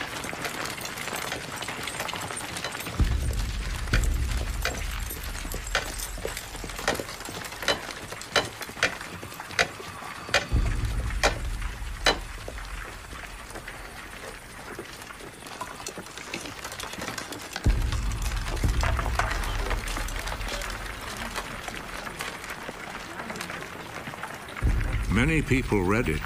Many 25.17 25.41
people 25.41 25.81
read 25.81 26.09
it 26.09 26.21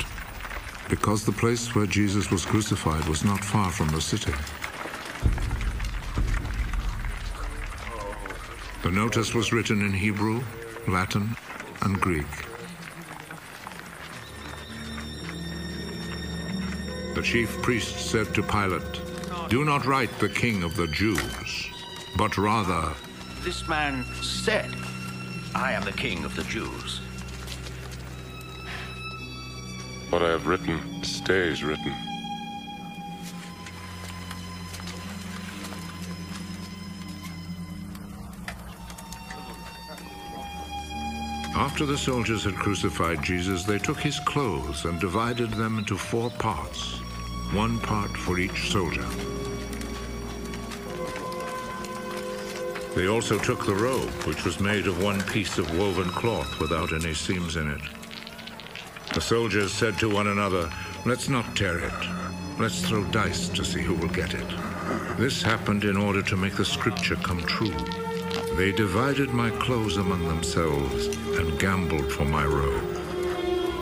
because 0.90 1.24
the 1.24 1.32
place 1.32 1.74
where 1.74 1.86
Jesus 1.86 2.30
was 2.30 2.46
crucified 2.46 3.08
was 3.08 3.24
not 3.24 3.42
far 3.42 3.72
from 3.72 3.88
the 3.88 4.02
city. 4.02 4.34
The 8.84 8.92
notice 8.92 9.34
was 9.34 9.54
written 9.54 9.80
in 9.80 9.94
Hebrew, 9.94 10.44
Latin, 10.90 11.38
and 11.84 12.02
Greek. 12.02 12.28
The 17.16 17.22
chief 17.24 17.62
priest 17.62 18.12
said 18.12 18.36
to 18.36 18.44
Pilate, 18.44 19.00
Do 19.48 19.64
not 19.64 19.86
write 19.86 20.12
the 20.20 20.28
king 20.28 20.64
of 20.64 20.76
the 20.76 20.88
Jews, 20.88 21.70
but 22.18 22.38
rather, 22.38 22.92
This 23.40 23.66
man 23.70 24.04
said, 24.22 24.70
I 25.56 25.72
am 25.72 25.86
the 25.86 25.94
king 25.94 26.26
of 26.26 26.36
the 26.36 26.44
Jews. 26.44 27.00
What 30.12 30.24
I 30.24 30.32
have 30.32 30.45
written 30.45 31.04
stays 31.06 31.63
written. 31.63 31.93
After 41.56 41.86
the 41.86 41.97
soldiers 41.97 42.43
had 42.43 42.56
crucified 42.56 43.24
Jesus, 43.24 43.63
they 43.63 43.78
took 43.78 44.02
his 44.02 44.19
clothes 44.19 44.84
and 44.84 45.00
divided 45.00 45.52
them 45.52 45.78
into 45.80 45.95
four 45.95 46.30
parts, 46.32 47.00
one 47.54 47.80
part 47.80 48.12
for 48.12 48.38
each 48.38 48.69
soldier. 48.69 49.08
They 52.95 53.08
also 53.08 53.39
took 53.39 53.65
the 53.65 53.76
robe, 53.76 54.12
which 54.28 54.43
was 54.43 54.60
made 54.60 54.88
of 54.88 55.02
one 55.02 55.21
piece 55.21 55.58
of 55.58 55.78
woven 55.80 56.10
cloth 56.10 56.60
without 56.60 56.91
any 56.91 57.13
seams 57.13 57.56
in 57.56 57.71
it. 57.71 58.01
The 59.13 59.19
soldiers 59.19 59.74
said 59.74 59.97
to 60.00 60.10
one 60.10 60.28
another, 60.28 60.71
Let's 61.06 61.28
not 61.28 61.54
tear 61.54 61.80
it. 61.80 61.93
Let's 62.58 62.82
throw 62.82 63.04
dice 63.06 63.50
to 63.50 63.65
see 63.65 63.82
who 63.82 63.93
will 63.95 64.08
get 64.08 64.34
it. 64.34 64.47
This 65.17 65.41
happened 65.41 65.84
in 65.84 65.97
order 65.97 66.21
to 66.21 66.38
make 66.38 66.56
the 66.56 66.63
scripture 66.63 67.17
come 67.17 67.41
true. 67.43 67.76
They 68.56 68.71
divided 68.71 69.32
my 69.32 69.50
clothes 69.50 69.97
among 69.97 70.28
themselves 70.28 71.08
and 71.38 71.60
gambled 71.60 72.10
for 72.10 72.24
my 72.24 72.45
robe. 72.45 72.84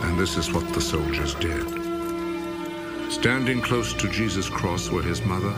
And 0.02 0.18
this 0.18 0.36
is 0.36 0.52
what 0.52 0.74
the 0.74 0.82
soldiers 0.82 1.36
did. 1.36 1.68
Standing 3.12 3.62
close 3.62 3.94
to 3.94 4.10
Jesus' 4.10 4.50
cross 4.50 4.90
were 4.90 5.04
his 5.04 5.22
mother, 5.24 5.54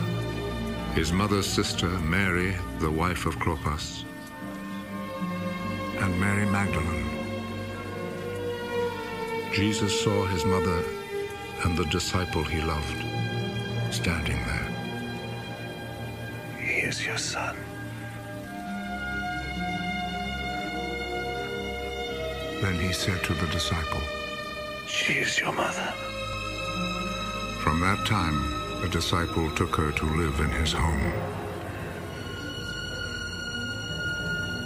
his 0.94 1.12
mother's 1.12 1.46
sister, 1.46 1.88
Mary, 1.88 2.54
the 2.78 2.90
wife 2.90 3.24
of 3.24 3.38
Clopas, 3.38 4.04
and 5.96 6.20
Mary 6.20 6.44
Magdalene. 6.44 7.01
Jesus 9.52 10.00
saw 10.02 10.24
his 10.24 10.46
mother 10.46 10.82
and 11.64 11.76
the 11.76 11.84
disciple 11.86 12.42
he 12.42 12.62
loved 12.62 13.04
standing 13.92 14.38
there. 14.46 14.68
He 16.58 16.80
is 16.80 17.04
your 17.04 17.18
son. 17.18 17.54
Then 22.62 22.80
he 22.80 22.94
said 22.94 23.22
to 23.24 23.34
the 23.34 23.46
disciple, 23.48 24.00
She 24.86 25.14
is 25.14 25.38
your 25.38 25.52
mother. 25.52 25.92
From 27.62 27.80
that 27.80 28.06
time, 28.06 28.80
the 28.80 28.88
disciple 28.88 29.50
took 29.50 29.76
her 29.76 29.92
to 29.92 30.04
live 30.16 30.40
in 30.40 30.50
his 30.50 30.72
home. 30.72 31.12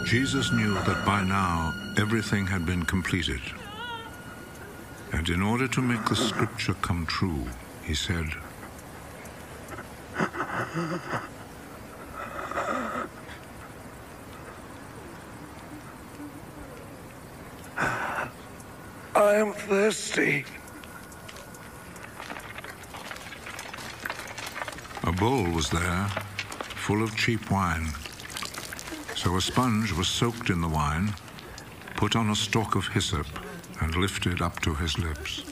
Jesus 0.05 0.53
knew 0.53 0.75
that 0.75 1.05
by 1.05 1.25
now 1.25 1.75
everything 1.97 2.47
had 2.47 2.65
been 2.65 2.85
completed. 2.85 3.41
And 5.27 5.35
in 5.35 5.43
order 5.43 5.67
to 5.67 5.83
make 5.83 6.05
the 6.05 6.15
scripture 6.15 6.75
come 6.75 7.05
true, 7.05 7.47
he 7.83 7.95
said, 7.95 8.27
I 19.17 19.35
am 19.35 19.53
thirsty. 19.53 20.45
A 25.03 25.11
bowl 25.11 25.51
was 25.51 25.71
there, 25.71 26.07
full 26.77 27.03
of 27.03 27.17
cheap 27.17 27.51
wine. 27.51 27.89
So 29.17 29.35
a 29.35 29.41
sponge 29.41 29.91
was 29.91 30.07
soaked 30.07 30.51
in 30.51 30.61
the 30.61 30.69
wine, 30.69 31.15
put 31.97 32.15
on 32.15 32.31
a 32.31 32.37
stalk 32.37 32.77
of 32.77 32.87
hyssop, 32.87 33.27
and 33.81 33.95
lifted 33.97 34.41
up 34.43 34.61
to 34.61 34.75
his 34.75 34.99
lips. 34.99 35.45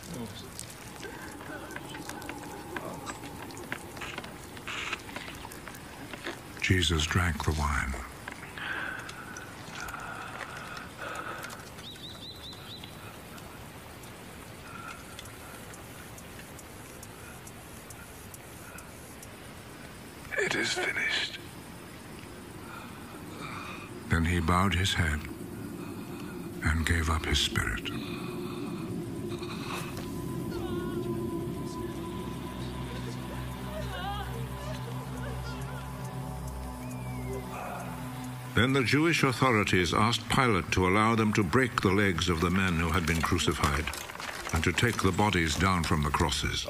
Jesus 6.61 7.05
drank 7.05 7.45
the 7.45 7.53
wine. 7.53 7.95
It 20.39 20.55
is 20.55 20.73
finished. 20.73 21.39
Then 24.09 24.25
he 24.25 24.41
bowed 24.41 24.75
his 24.75 24.95
head 24.95 25.21
and 26.63 26.87
gave 26.87 27.11
up 27.11 27.27
his 27.27 27.39
spirit. 27.39 27.91
Then 38.55 38.73
the 38.73 38.85
Jewish 38.85 39.25
authorities 39.25 39.93
asked 39.93 40.29
Pilate 40.29 40.71
to 40.73 40.87
allow 40.87 41.17
them 41.17 41.33
to 41.33 41.43
break 41.43 41.81
the 41.81 41.91
legs 41.91 42.29
of 42.29 42.41
the 42.41 42.51
men 42.51 42.75
who 42.79 42.91
had 42.91 43.05
been 43.05 43.21
crucified 43.21 43.85
and 44.53 44.63
to 44.63 44.73
take 44.73 45.03
the 45.03 45.11
bodies 45.11 45.57
down 45.57 45.83
from 45.83 46.05
the 46.05 46.11
crosses. 46.11 46.65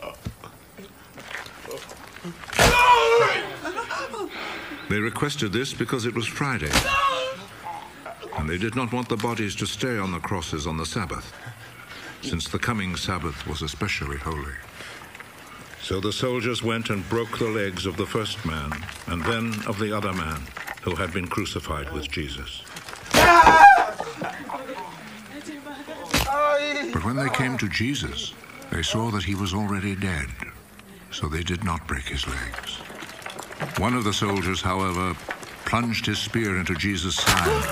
They 4.88 4.98
requested 4.98 5.52
this 5.52 5.74
because 5.74 6.06
it 6.06 6.14
was 6.14 6.26
Friday, 6.26 6.72
and 8.38 8.48
they 8.48 8.58
did 8.58 8.74
not 8.74 8.92
want 8.92 9.10
the 9.10 9.16
bodies 9.16 9.54
to 9.56 9.66
stay 9.66 9.98
on 9.98 10.12
the 10.12 10.20
crosses 10.20 10.66
on 10.66 10.78
the 10.78 10.86
Sabbath, 10.86 11.34
since 12.22 12.48
the 12.48 12.58
coming 12.58 12.96
Sabbath 12.96 13.46
was 13.46 13.60
especially 13.60 14.16
holy. 14.16 14.54
So 15.82 16.00
the 16.00 16.12
soldiers 16.12 16.62
went 16.62 16.88
and 16.88 17.06
broke 17.10 17.38
the 17.38 17.50
legs 17.50 17.84
of 17.84 17.98
the 17.98 18.06
first 18.06 18.46
man, 18.46 18.72
and 19.06 19.22
then 19.24 19.54
of 19.66 19.78
the 19.78 19.94
other 19.94 20.14
man, 20.14 20.42
who 20.84 20.94
had 20.94 21.12
been 21.14 21.26
crucified 21.26 21.90
with 21.92 22.10
Jesus. 22.10 22.62
But 26.92 27.04
when 27.04 27.16
they 27.16 27.30
came 27.30 27.56
to 27.56 27.70
Jesus, 27.70 28.34
they 28.70 28.82
saw 28.82 29.10
that 29.10 29.24
he 29.24 29.34
was 29.34 29.54
already 29.54 29.96
dead, 29.96 30.28
so 31.10 31.26
they 31.26 31.42
did 31.42 31.64
not 31.64 31.86
break 31.86 32.04
his 32.04 32.26
legs. 32.28 32.76
One 33.78 33.94
of 33.94 34.04
the 34.04 34.12
soldiers, 34.12 34.60
however, 34.60 35.14
plunged 35.64 36.04
his 36.04 36.18
spear 36.18 36.58
into 36.58 36.74
Jesus' 36.74 37.16
side. 37.16 37.64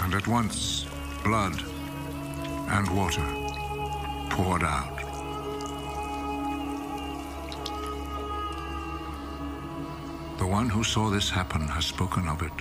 And 0.00 0.12
at 0.12 0.26
once, 0.26 0.86
blood 1.22 1.62
and 2.68 2.96
water 2.96 3.41
poured 4.42 4.64
out. 4.64 4.96
The 10.38 10.46
one 10.46 10.68
who 10.68 10.82
saw 10.82 11.10
this 11.10 11.30
happen 11.30 11.68
has 11.68 11.86
spoken 11.86 12.26
of 12.26 12.42
it, 12.42 12.52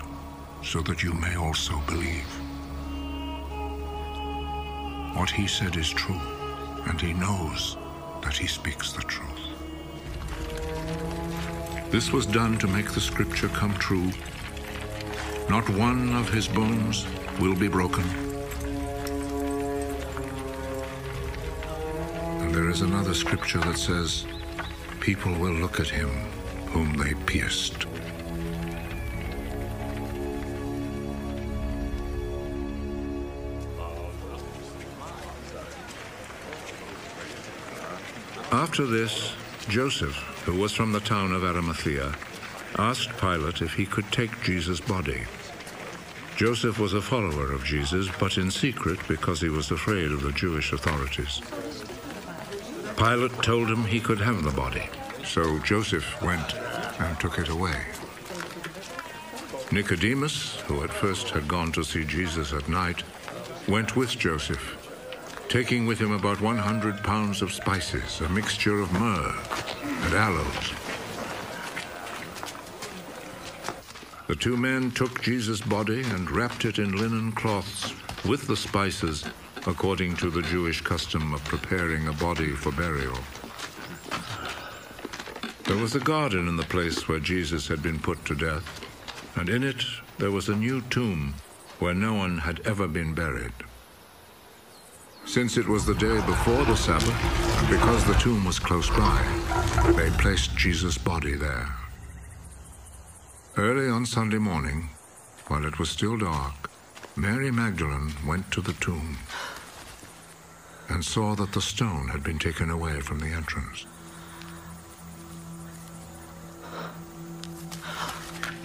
so 0.63 0.81
that 0.81 1.01
you 1.01 1.13
may 1.13 1.35
also 1.35 1.81
believe. 1.87 2.31
What 5.17 5.31
he 5.31 5.47
said 5.47 5.75
is 5.75 5.89
true, 5.89 6.21
and 6.85 7.01
he 7.01 7.13
knows 7.13 7.77
that 8.21 8.37
he 8.37 8.45
speaks 8.45 8.93
the 8.93 9.01
truth. 9.01 9.43
This 11.89 12.11
was 12.11 12.27
done 12.27 12.59
to 12.59 12.67
make 12.67 12.91
the 12.91 13.01
scripture 13.01 13.49
come 13.49 13.73
true. 13.73 14.11
Not 15.49 15.67
one 15.69 16.13
of 16.15 16.29
his 16.29 16.47
bones 16.47 17.07
will 17.39 17.55
be 17.55 17.67
broken. 17.67 18.30
Is 22.71 22.81
another 22.81 23.13
scripture 23.13 23.59
that 23.59 23.77
says, 23.77 24.25
People 25.01 25.33
will 25.33 25.51
look 25.51 25.81
at 25.81 25.89
him 25.89 26.07
whom 26.67 26.93
they 26.93 27.13
pierced. 27.25 27.85
After 38.53 38.85
this, 38.85 39.33
Joseph, 39.67 40.15
who 40.45 40.57
was 40.57 40.71
from 40.71 40.93
the 40.93 41.01
town 41.01 41.33
of 41.33 41.43
Arimathea, 41.43 42.15
asked 42.77 43.09
Pilate 43.17 43.61
if 43.61 43.73
he 43.73 43.85
could 43.85 44.09
take 44.13 44.43
Jesus' 44.43 44.79
body. 44.79 45.23
Joseph 46.37 46.79
was 46.79 46.93
a 46.93 47.01
follower 47.01 47.51
of 47.51 47.65
Jesus, 47.65 48.07
but 48.17 48.37
in 48.37 48.49
secret 48.49 48.97
because 49.09 49.41
he 49.41 49.49
was 49.49 49.71
afraid 49.71 50.11
of 50.11 50.21
the 50.21 50.31
Jewish 50.31 50.71
authorities. 50.71 51.41
Pilate 52.97 53.43
told 53.43 53.69
him 53.69 53.83
he 53.83 53.99
could 53.99 54.19
have 54.19 54.43
the 54.43 54.51
body, 54.51 54.89
so 55.25 55.59
Joseph 55.59 56.21
went 56.21 56.55
and 56.99 57.19
took 57.19 57.39
it 57.39 57.49
away. 57.49 57.79
Nicodemus, 59.71 60.59
who 60.61 60.83
at 60.83 60.91
first 60.91 61.29
had 61.29 61.47
gone 61.47 61.71
to 61.71 61.83
see 61.83 62.03
Jesus 62.03 62.53
at 62.53 62.67
night, 62.67 63.03
went 63.67 63.95
with 63.95 64.17
Joseph 64.17 64.77
taking 65.51 65.85
with 65.85 65.99
him 65.99 66.13
about 66.13 66.39
100 66.39 67.03
pounds 67.03 67.41
of 67.41 67.51
spices, 67.51 68.21
a 68.21 68.29
mixture 68.29 68.79
of 68.79 68.89
myrrh 68.93 69.35
and 69.83 70.13
aloes. 70.13 70.71
The 74.27 74.35
two 74.37 74.55
men 74.55 74.91
took 74.91 75.21
Jesus' 75.21 75.59
body 75.59 76.03
and 76.03 76.31
wrapped 76.31 76.63
it 76.63 76.79
in 76.79 76.95
linen 76.95 77.33
cloths 77.33 77.93
with 78.23 78.47
the 78.47 78.55
spices, 78.55 79.25
according 79.67 80.15
to 80.17 80.29
the 80.29 80.41
Jewish 80.41 80.81
custom 80.81 81.33
of 81.33 81.43
preparing 81.45 82.07
a 82.07 82.13
body 82.13 82.51
for 82.51 82.71
burial. 82.71 83.17
There 85.65 85.77
was 85.77 85.95
a 85.95 85.99
garden 85.99 86.47
in 86.47 86.57
the 86.57 86.63
place 86.63 87.07
where 87.07 87.19
Jesus 87.19 87.67
had 87.67 87.81
been 87.81 87.99
put 87.99 88.25
to 88.25 88.35
death, 88.35 88.85
and 89.35 89.49
in 89.49 89.63
it 89.63 89.83
there 90.17 90.31
was 90.31 90.49
a 90.49 90.55
new 90.55 90.81
tomb 90.89 91.35
where 91.79 91.93
no 91.93 92.13
one 92.13 92.39
had 92.39 92.59
ever 92.65 92.87
been 92.87 93.13
buried. 93.13 93.53
Since 95.25 95.57
it 95.57 95.67
was 95.67 95.85
the 95.85 95.95
day 95.95 96.19
before 96.25 96.65
the 96.65 96.75
Sabbath, 96.75 97.59
and 97.59 97.69
because 97.69 98.03
the 98.05 98.15
tomb 98.15 98.43
was 98.43 98.59
close 98.59 98.89
by, 98.89 99.93
they 99.95 100.09
placed 100.09 100.57
Jesus' 100.57 100.97
body 100.97 101.35
there. 101.35 101.73
Early 103.55 103.89
on 103.89 104.05
Sunday 104.05 104.39
morning, 104.39 104.89
while 105.47 105.65
it 105.65 105.77
was 105.77 105.89
still 105.89 106.17
dark, 106.17 106.69
Mary 107.21 107.51
Magdalene 107.51 108.11
went 108.25 108.49
to 108.49 108.61
the 108.61 108.73
tomb 108.73 109.15
and 110.89 111.05
saw 111.05 111.35
that 111.35 111.51
the 111.51 111.61
stone 111.61 112.07
had 112.07 112.23
been 112.23 112.39
taken 112.39 112.71
away 112.71 112.99
from 112.99 113.19
the 113.19 113.27
entrance. 113.27 113.85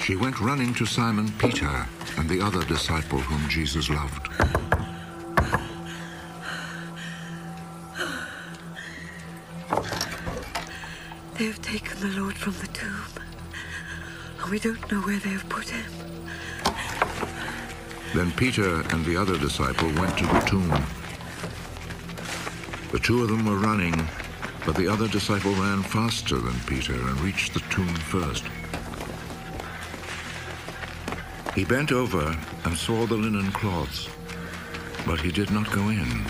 She 0.03 0.17
went 0.17 0.41
running 0.41 0.73
to 0.73 0.87
Simon 0.87 1.31
Peter 1.33 1.87
and 2.17 2.31
the 2.31 2.41
other 2.41 2.65
disciple 2.65 3.19
whom 3.19 3.47
Jesus 3.51 3.91
loved. 3.91 4.27
They 11.35 11.45
have 11.45 11.61
taken 11.61 12.01
the 12.01 12.19
Lord 12.19 12.39
from 12.39 12.55
the 12.55 12.69
tomb, 12.69 13.05
and 14.41 14.51
we 14.51 14.59
don't 14.59 14.91
know 14.91 15.01
where 15.03 15.19
they 15.19 15.29
have 15.29 15.47
put 15.51 15.69
him. 15.69 16.16
Then 18.17 18.33
Peter 18.33 18.81
and 18.95 19.05
the 19.05 19.15
other 19.15 19.37
disciple 19.37 19.93
went 19.93 20.17
to 20.17 20.25
the 20.25 20.41
tomb. 20.47 20.71
The 22.91 22.99
two 22.99 23.23
of 23.23 23.29
them 23.29 23.45
were 23.45 23.59
running, 23.59 24.09
but 24.65 24.75
the 24.75 24.89
other 24.89 25.07
disciple 25.07 25.53
ran 25.53 25.83
faster 25.83 26.39
than 26.39 26.59
Peter 26.61 26.95
and 26.95 27.21
reached 27.21 27.53
the 27.53 27.61
tomb 27.69 27.95
first. 27.95 28.45
He 31.55 31.67
bent 31.67 31.93
over 31.93 32.35
and 32.65 32.75
saw 32.75 33.05
the 33.05 33.17
linen 33.17 33.53
cloths, 33.53 34.09
but 35.07 35.21
he 35.21 35.31
did 35.31 35.51
not 35.51 35.71
go 35.71 35.91
in. 35.91 36.25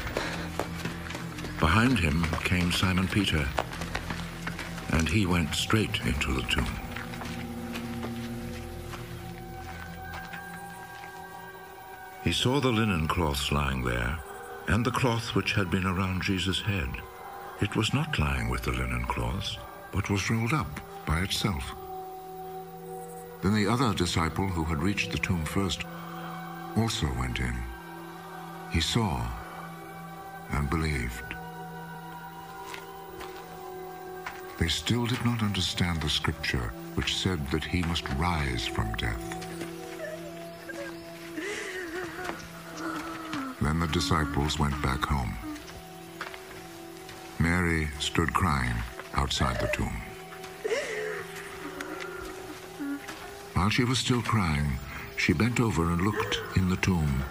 Behind 1.60 2.00
him 2.00 2.24
came 2.42 2.72
Simon 2.72 3.06
Peter, 3.06 3.46
and 4.90 5.08
he 5.08 5.24
went 5.24 5.54
straight 5.54 6.00
into 6.04 6.34
the 6.34 6.42
tomb. 6.48 6.85
He 12.26 12.32
saw 12.32 12.58
the 12.58 12.72
linen 12.72 13.06
cloths 13.06 13.52
lying 13.52 13.84
there, 13.84 14.18
and 14.66 14.84
the 14.84 14.90
cloth 14.90 15.36
which 15.36 15.52
had 15.52 15.70
been 15.70 15.86
around 15.86 16.24
Jesus' 16.24 16.60
head. 16.60 16.88
It 17.60 17.76
was 17.76 17.94
not 17.94 18.18
lying 18.18 18.48
with 18.48 18.64
the 18.64 18.72
linen 18.72 19.04
cloths, 19.04 19.58
but 19.92 20.10
was 20.10 20.28
rolled 20.28 20.52
up 20.52 20.80
by 21.06 21.20
itself. 21.20 21.72
Then 23.44 23.54
the 23.54 23.68
other 23.68 23.94
disciple 23.94 24.48
who 24.48 24.64
had 24.64 24.82
reached 24.82 25.12
the 25.12 25.18
tomb 25.18 25.44
first 25.44 25.84
also 26.76 27.06
went 27.16 27.38
in. 27.38 27.54
He 28.72 28.80
saw 28.80 29.24
and 30.50 30.68
believed. 30.68 31.36
They 34.58 34.66
still 34.66 35.06
did 35.06 35.24
not 35.24 35.44
understand 35.44 36.00
the 36.00 36.10
scripture 36.10 36.72
which 36.96 37.16
said 37.16 37.48
that 37.52 37.62
he 37.62 37.82
must 37.82 38.08
rise 38.14 38.66
from 38.66 38.92
death. 38.96 39.45
Then 43.66 43.80
the 43.80 43.88
disciples 43.88 44.60
went 44.60 44.80
back 44.80 45.04
home. 45.06 45.36
Mary 47.40 47.88
stood 47.98 48.32
crying 48.32 48.76
outside 49.14 49.58
the 49.58 49.66
tomb. 49.66 50.02
While 53.54 53.70
she 53.70 53.82
was 53.82 53.98
still 53.98 54.22
crying, 54.22 54.78
she 55.16 55.32
bent 55.32 55.58
over 55.58 55.90
and 55.90 56.00
looked 56.02 56.38
in 56.54 56.68
the 56.68 56.76
tomb. 56.76 57.24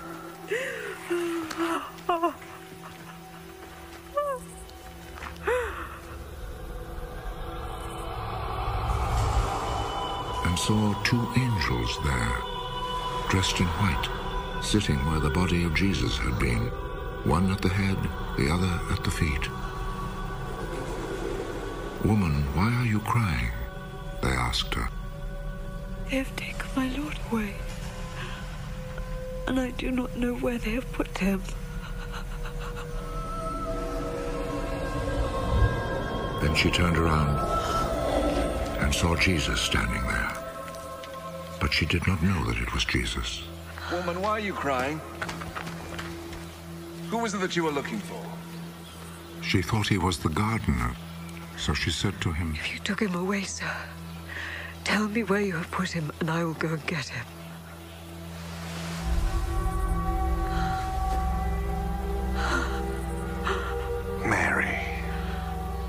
And 10.44 10.60
saw 10.60 11.02
two 11.06 11.32
angels 11.38 11.98
there, 12.04 12.38
dressed 13.30 13.62
in 13.62 13.68
white, 13.68 14.25
sitting 14.66 14.98
where 15.06 15.20
the 15.20 15.30
body 15.30 15.64
of 15.64 15.76
Jesus 15.76 16.18
had 16.18 16.40
been, 16.40 16.68
one 17.24 17.52
at 17.52 17.62
the 17.62 17.70
head, 17.70 17.98
the 18.36 18.52
other 18.52 18.80
at 18.92 19.04
the 19.04 19.12
feet. 19.12 19.48
Woman, 22.04 22.34
why 22.56 22.74
are 22.74 22.86
you 22.86 23.00
crying? 23.00 23.52
They 24.22 24.30
asked 24.30 24.74
her. 24.74 24.90
They 26.10 26.18
have 26.18 26.36
taken 26.36 26.68
my 26.76 26.88
Lord 26.98 27.18
away, 27.32 27.54
and 29.48 29.60
I 29.60 29.70
do 29.72 29.92
not 29.92 30.18
know 30.18 30.34
where 30.34 30.58
they 30.58 30.72
have 30.72 30.92
put 30.94 31.16
him. 31.18 31.44
Then 36.42 36.56
she 36.56 36.72
turned 36.72 36.98
around 36.98 37.38
and 38.80 38.94
saw 38.94 39.16
Jesus 39.16 39.62
standing 39.62 40.02
there. 40.04 40.34
But 41.60 41.72
she 41.72 41.86
did 41.86 42.06
not 42.08 42.22
know 42.22 42.44
that 42.46 42.58
it 42.58 42.74
was 42.74 42.84
Jesus. 42.84 43.44
Woman, 43.92 44.20
why 44.22 44.32
are 44.32 44.40
you 44.40 44.54
crying? 44.54 45.00
Who 47.10 47.20
was 47.20 47.36
it 47.36 47.42
that 47.42 47.56
you 47.56 47.64
were 47.64 47.72
looking 47.72 48.00
for? 48.00 48.22
She 49.42 49.62
thought 49.62 49.88
he 49.88 50.00
was 50.00 50.18
the 50.18 50.30
gardener, 50.30 50.96
so 51.56 51.74
she 51.76 51.92
said 51.92 52.20
to 52.22 52.32
him, 52.32 52.56
If 52.56 52.74
you 52.74 52.80
took 52.80 53.00
him 53.00 53.14
away, 53.14 53.44
sir, 53.44 53.72
tell 54.84 55.08
me 55.08 55.24
where 55.24 55.42
you 55.42 55.56
have 55.56 55.70
put 55.70 55.92
him, 55.92 56.12
and 56.20 56.32
I 56.32 56.44
will 56.44 56.56
go 56.56 56.70
and 56.70 56.88
get 56.88 57.08
him. 57.08 57.26
Mary. 64.28 64.80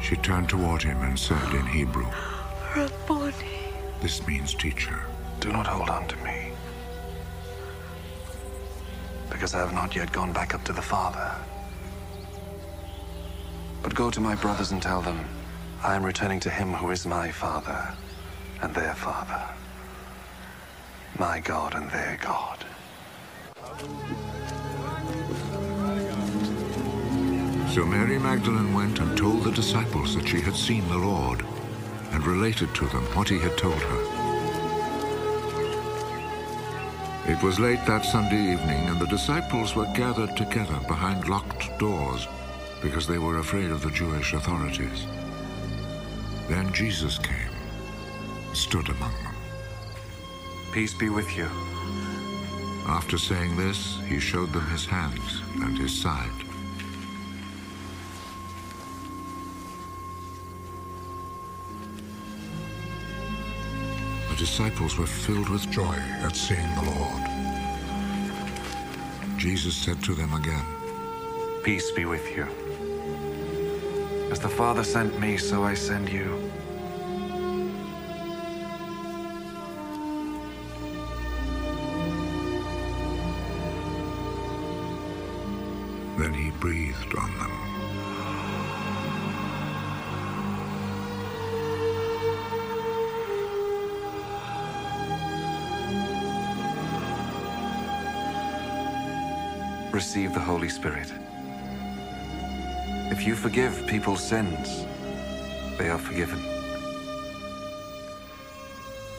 She 0.02 0.16
turned 0.16 0.50
toward 0.50 0.82
him 0.82 1.00
and 1.02 1.18
said 1.18 1.54
in 1.54 1.66
Hebrew, 1.66 2.06
Rabboni. 2.76 3.72
This 4.02 4.24
means 4.26 4.52
teacher. 4.52 5.00
Do 5.40 5.50
not 5.50 5.66
hold 5.66 5.88
on 5.88 6.06
to 6.08 6.16
me. 6.18 6.35
Because 9.36 9.54
I 9.54 9.58
have 9.58 9.74
not 9.74 9.94
yet 9.94 10.10
gone 10.12 10.32
back 10.32 10.54
up 10.54 10.64
to 10.64 10.72
the 10.72 10.80
Father. 10.80 11.30
But 13.82 13.94
go 13.94 14.10
to 14.10 14.18
my 14.18 14.34
brothers 14.34 14.72
and 14.72 14.80
tell 14.80 15.02
them, 15.02 15.26
I 15.84 15.94
am 15.94 16.06
returning 16.06 16.40
to 16.40 16.48
him 16.48 16.72
who 16.72 16.90
is 16.90 17.04
my 17.04 17.30
Father 17.30 17.92
and 18.62 18.74
their 18.74 18.94
Father. 18.94 19.42
My 21.18 21.38
God 21.40 21.74
and 21.74 21.90
their 21.90 22.18
God. 22.18 22.64
So 27.74 27.84
Mary 27.84 28.18
Magdalene 28.18 28.72
went 28.72 29.00
and 29.00 29.18
told 29.18 29.44
the 29.44 29.52
disciples 29.52 30.14
that 30.14 30.26
she 30.26 30.40
had 30.40 30.56
seen 30.56 30.88
the 30.88 30.96
Lord 30.96 31.44
and 32.12 32.26
related 32.26 32.74
to 32.76 32.86
them 32.86 33.04
what 33.14 33.28
he 33.28 33.38
had 33.38 33.58
told 33.58 33.74
her. 33.74 34.35
It 37.28 37.42
was 37.42 37.58
late 37.58 37.84
that 37.86 38.04
Sunday 38.04 38.52
evening, 38.52 38.88
and 38.88 39.00
the 39.00 39.06
disciples 39.08 39.74
were 39.74 39.92
gathered 39.94 40.36
together 40.36 40.78
behind 40.86 41.28
locked 41.28 41.76
doors 41.76 42.28
because 42.80 43.08
they 43.08 43.18
were 43.18 43.38
afraid 43.38 43.72
of 43.72 43.82
the 43.82 43.90
Jewish 43.90 44.32
authorities. 44.32 45.06
Then 46.48 46.72
Jesus 46.72 47.18
came, 47.18 47.50
stood 48.52 48.88
among 48.88 49.12
them. 49.24 49.34
Peace 50.70 50.94
be 50.94 51.08
with 51.08 51.36
you. 51.36 51.48
After 52.86 53.18
saying 53.18 53.56
this, 53.56 53.98
he 54.06 54.20
showed 54.20 54.52
them 54.52 54.70
his 54.70 54.86
hands 54.86 55.42
and 55.56 55.76
his 55.76 56.00
side. 56.00 56.45
The 64.36 64.44
disciples 64.44 64.98
were 64.98 65.06
filled 65.06 65.48
with 65.48 65.70
joy 65.70 65.96
at 66.20 66.36
seeing 66.36 66.74
the 66.74 66.82
Lord. 66.82 67.22
Jesus 69.38 69.74
said 69.74 70.02
to 70.04 70.14
them 70.14 70.34
again, 70.34 70.62
Peace 71.62 71.90
be 71.90 72.04
with 72.04 72.36
you. 72.36 72.46
As 74.30 74.38
the 74.38 74.50
Father 74.50 74.84
sent 74.84 75.18
me, 75.18 75.38
so 75.38 75.64
I 75.64 75.72
send 75.72 76.10
you. 76.10 76.52
Then 86.18 86.34
he 86.34 86.50
breathed 86.50 87.14
on 87.14 87.38
them. 87.38 87.65
Receive 99.96 100.34
the 100.34 100.40
Holy 100.40 100.68
Spirit. 100.68 101.10
If 103.10 103.26
you 103.26 103.34
forgive 103.34 103.86
people's 103.86 104.22
sins, 104.22 104.84
they 105.78 105.88
are 105.88 105.96
forgiven. 105.96 106.38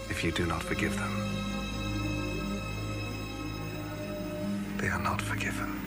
If 0.08 0.24
you 0.24 0.32
do 0.32 0.46
not 0.46 0.62
forgive 0.62 0.96
them, 0.96 1.14
they 4.78 4.88
are 4.90 5.02
not 5.02 5.20
forgiven. 5.20 5.82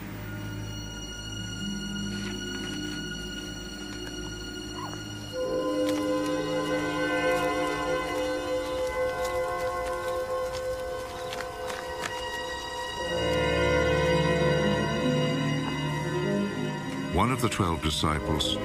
Of 17.42 17.50
the 17.50 17.56
twelve 17.56 17.82
disciples, 17.82 18.58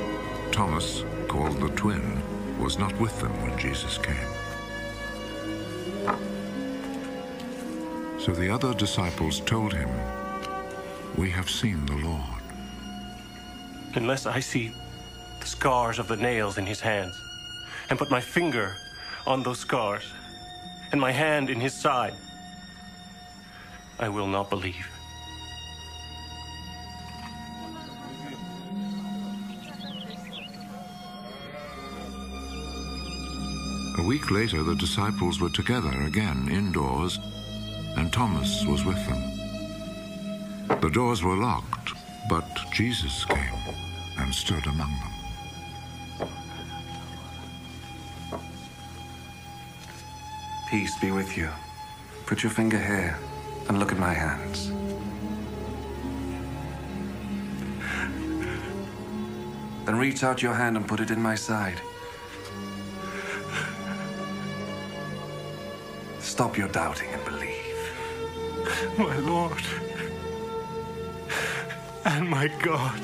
Thomas, 0.52 1.06
called 1.30 1.62
the 1.62 1.70
twin, 1.78 2.22
was 2.60 2.78
not 2.78 2.92
with 3.00 3.18
them 3.22 3.32
when 3.42 3.58
Jesus 3.58 3.98
came. 3.98 4.30
So 8.20 8.34
the 8.34 8.50
other 8.50 8.74
disciples 8.74 9.40
told 9.40 9.74
him, 9.74 9.88
We 11.16 11.30
have 11.30 11.50
seen 11.50 11.86
the 11.86 11.96
Lord. 11.96 12.42
Unless 13.94 14.26
I 14.26 14.42
see 14.42 14.74
the 15.40 15.48
scars 15.48 15.98
of 15.98 16.10
the 16.10 16.18
nails 16.18 16.58
in 16.58 16.66
his 16.66 16.82
hands, 16.82 17.16
and 17.90 17.98
put 17.98 18.12
my 18.12 18.20
finger 18.20 18.76
on 19.26 19.42
those 19.42 19.60
scars, 19.60 20.04
and 20.92 21.00
my 21.00 21.14
hand 21.14 21.50
in 21.50 21.62
his 21.62 21.74
side, 21.74 22.14
I 24.00 24.10
will 24.10 24.28
not 24.28 24.50
believe. 24.50 24.95
Week 34.06 34.30
later, 34.30 34.62
the 34.62 34.76
disciples 34.76 35.40
were 35.40 35.50
together 35.50 35.92
again 36.04 36.48
indoors, 36.52 37.18
and 37.98 38.14
Thomas 38.14 38.64
was 38.66 38.86
with 38.86 39.04
them. 39.08 40.80
The 40.80 40.90
doors 40.90 41.24
were 41.24 41.36
locked, 41.36 41.94
but 42.30 42.46
Jesus 42.72 43.26
came 43.26 43.60
and 44.20 44.34
stood 44.34 44.68
among 44.68 44.92
them. 44.92 46.30
Peace 50.70 51.00
be 51.00 51.12
with 51.12 51.36
you. 51.36 51.50
Put 52.28 52.44
your 52.44 52.52
finger 52.52 52.78
here 52.78 53.18
and 53.70 53.80
look 53.80 53.92
at 53.92 53.98
my 53.98 54.14
hands. 54.14 54.72
Then 59.86 59.96
reach 59.98 60.24
out 60.24 60.44
your 60.44 60.54
hand 60.54 60.78
and 60.78 60.88
put 60.88 61.00
it 61.00 61.10
in 61.10 61.22
my 61.22 61.36
side. 61.36 61.82
Stop 66.36 66.58
your 66.58 66.68
doubting 66.68 67.08
and 67.14 67.24
believe. 67.24 67.94
My 68.98 69.18
Lord 69.20 69.64
and 72.04 72.30
my 72.30 72.50
God. 72.62 73.02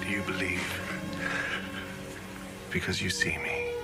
Do 0.00 0.08
you 0.08 0.22
believe? 0.22 0.66
Because 2.70 3.02
you 3.02 3.10
see 3.10 3.36
me. 3.36 3.74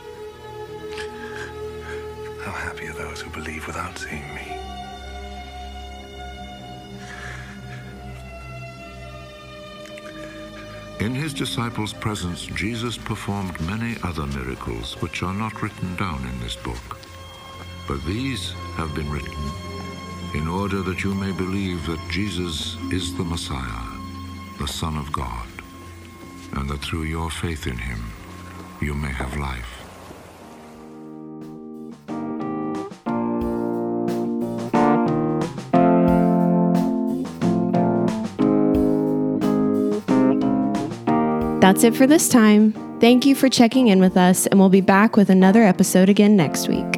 How 2.40 2.52
happy 2.52 2.86
are 2.86 2.94
those 2.94 3.20
who 3.20 3.28
believe 3.28 3.66
without 3.66 3.98
seeing 3.98 4.34
me? 4.34 4.77
In 11.00 11.14
his 11.14 11.32
disciples' 11.32 11.92
presence, 11.92 12.46
Jesus 12.46 12.98
performed 12.98 13.60
many 13.60 13.96
other 14.02 14.26
miracles 14.26 14.94
which 15.00 15.22
are 15.22 15.32
not 15.32 15.62
written 15.62 15.94
down 15.94 16.26
in 16.26 16.40
this 16.40 16.56
book. 16.56 16.98
But 17.86 18.04
these 18.04 18.50
have 18.74 18.92
been 18.96 19.08
written 19.08 19.38
in 20.34 20.48
order 20.48 20.82
that 20.82 21.04
you 21.04 21.14
may 21.14 21.30
believe 21.30 21.86
that 21.86 22.00
Jesus 22.10 22.76
is 22.90 23.16
the 23.16 23.22
Messiah, 23.22 23.86
the 24.58 24.66
Son 24.66 24.96
of 24.96 25.12
God, 25.12 25.48
and 26.54 26.68
that 26.68 26.80
through 26.80 27.04
your 27.04 27.30
faith 27.30 27.68
in 27.68 27.78
him 27.78 28.04
you 28.80 28.92
may 28.92 29.12
have 29.12 29.36
life. 29.36 29.77
That's 41.68 41.84
it 41.84 41.94
for 41.94 42.06
this 42.06 42.30
time. 42.30 42.72
Thank 42.98 43.26
you 43.26 43.34
for 43.34 43.50
checking 43.50 43.88
in 43.88 44.00
with 44.00 44.16
us, 44.16 44.46
and 44.46 44.58
we'll 44.58 44.70
be 44.70 44.80
back 44.80 45.18
with 45.18 45.28
another 45.28 45.62
episode 45.62 46.08
again 46.08 46.34
next 46.34 46.66
week. 46.66 46.97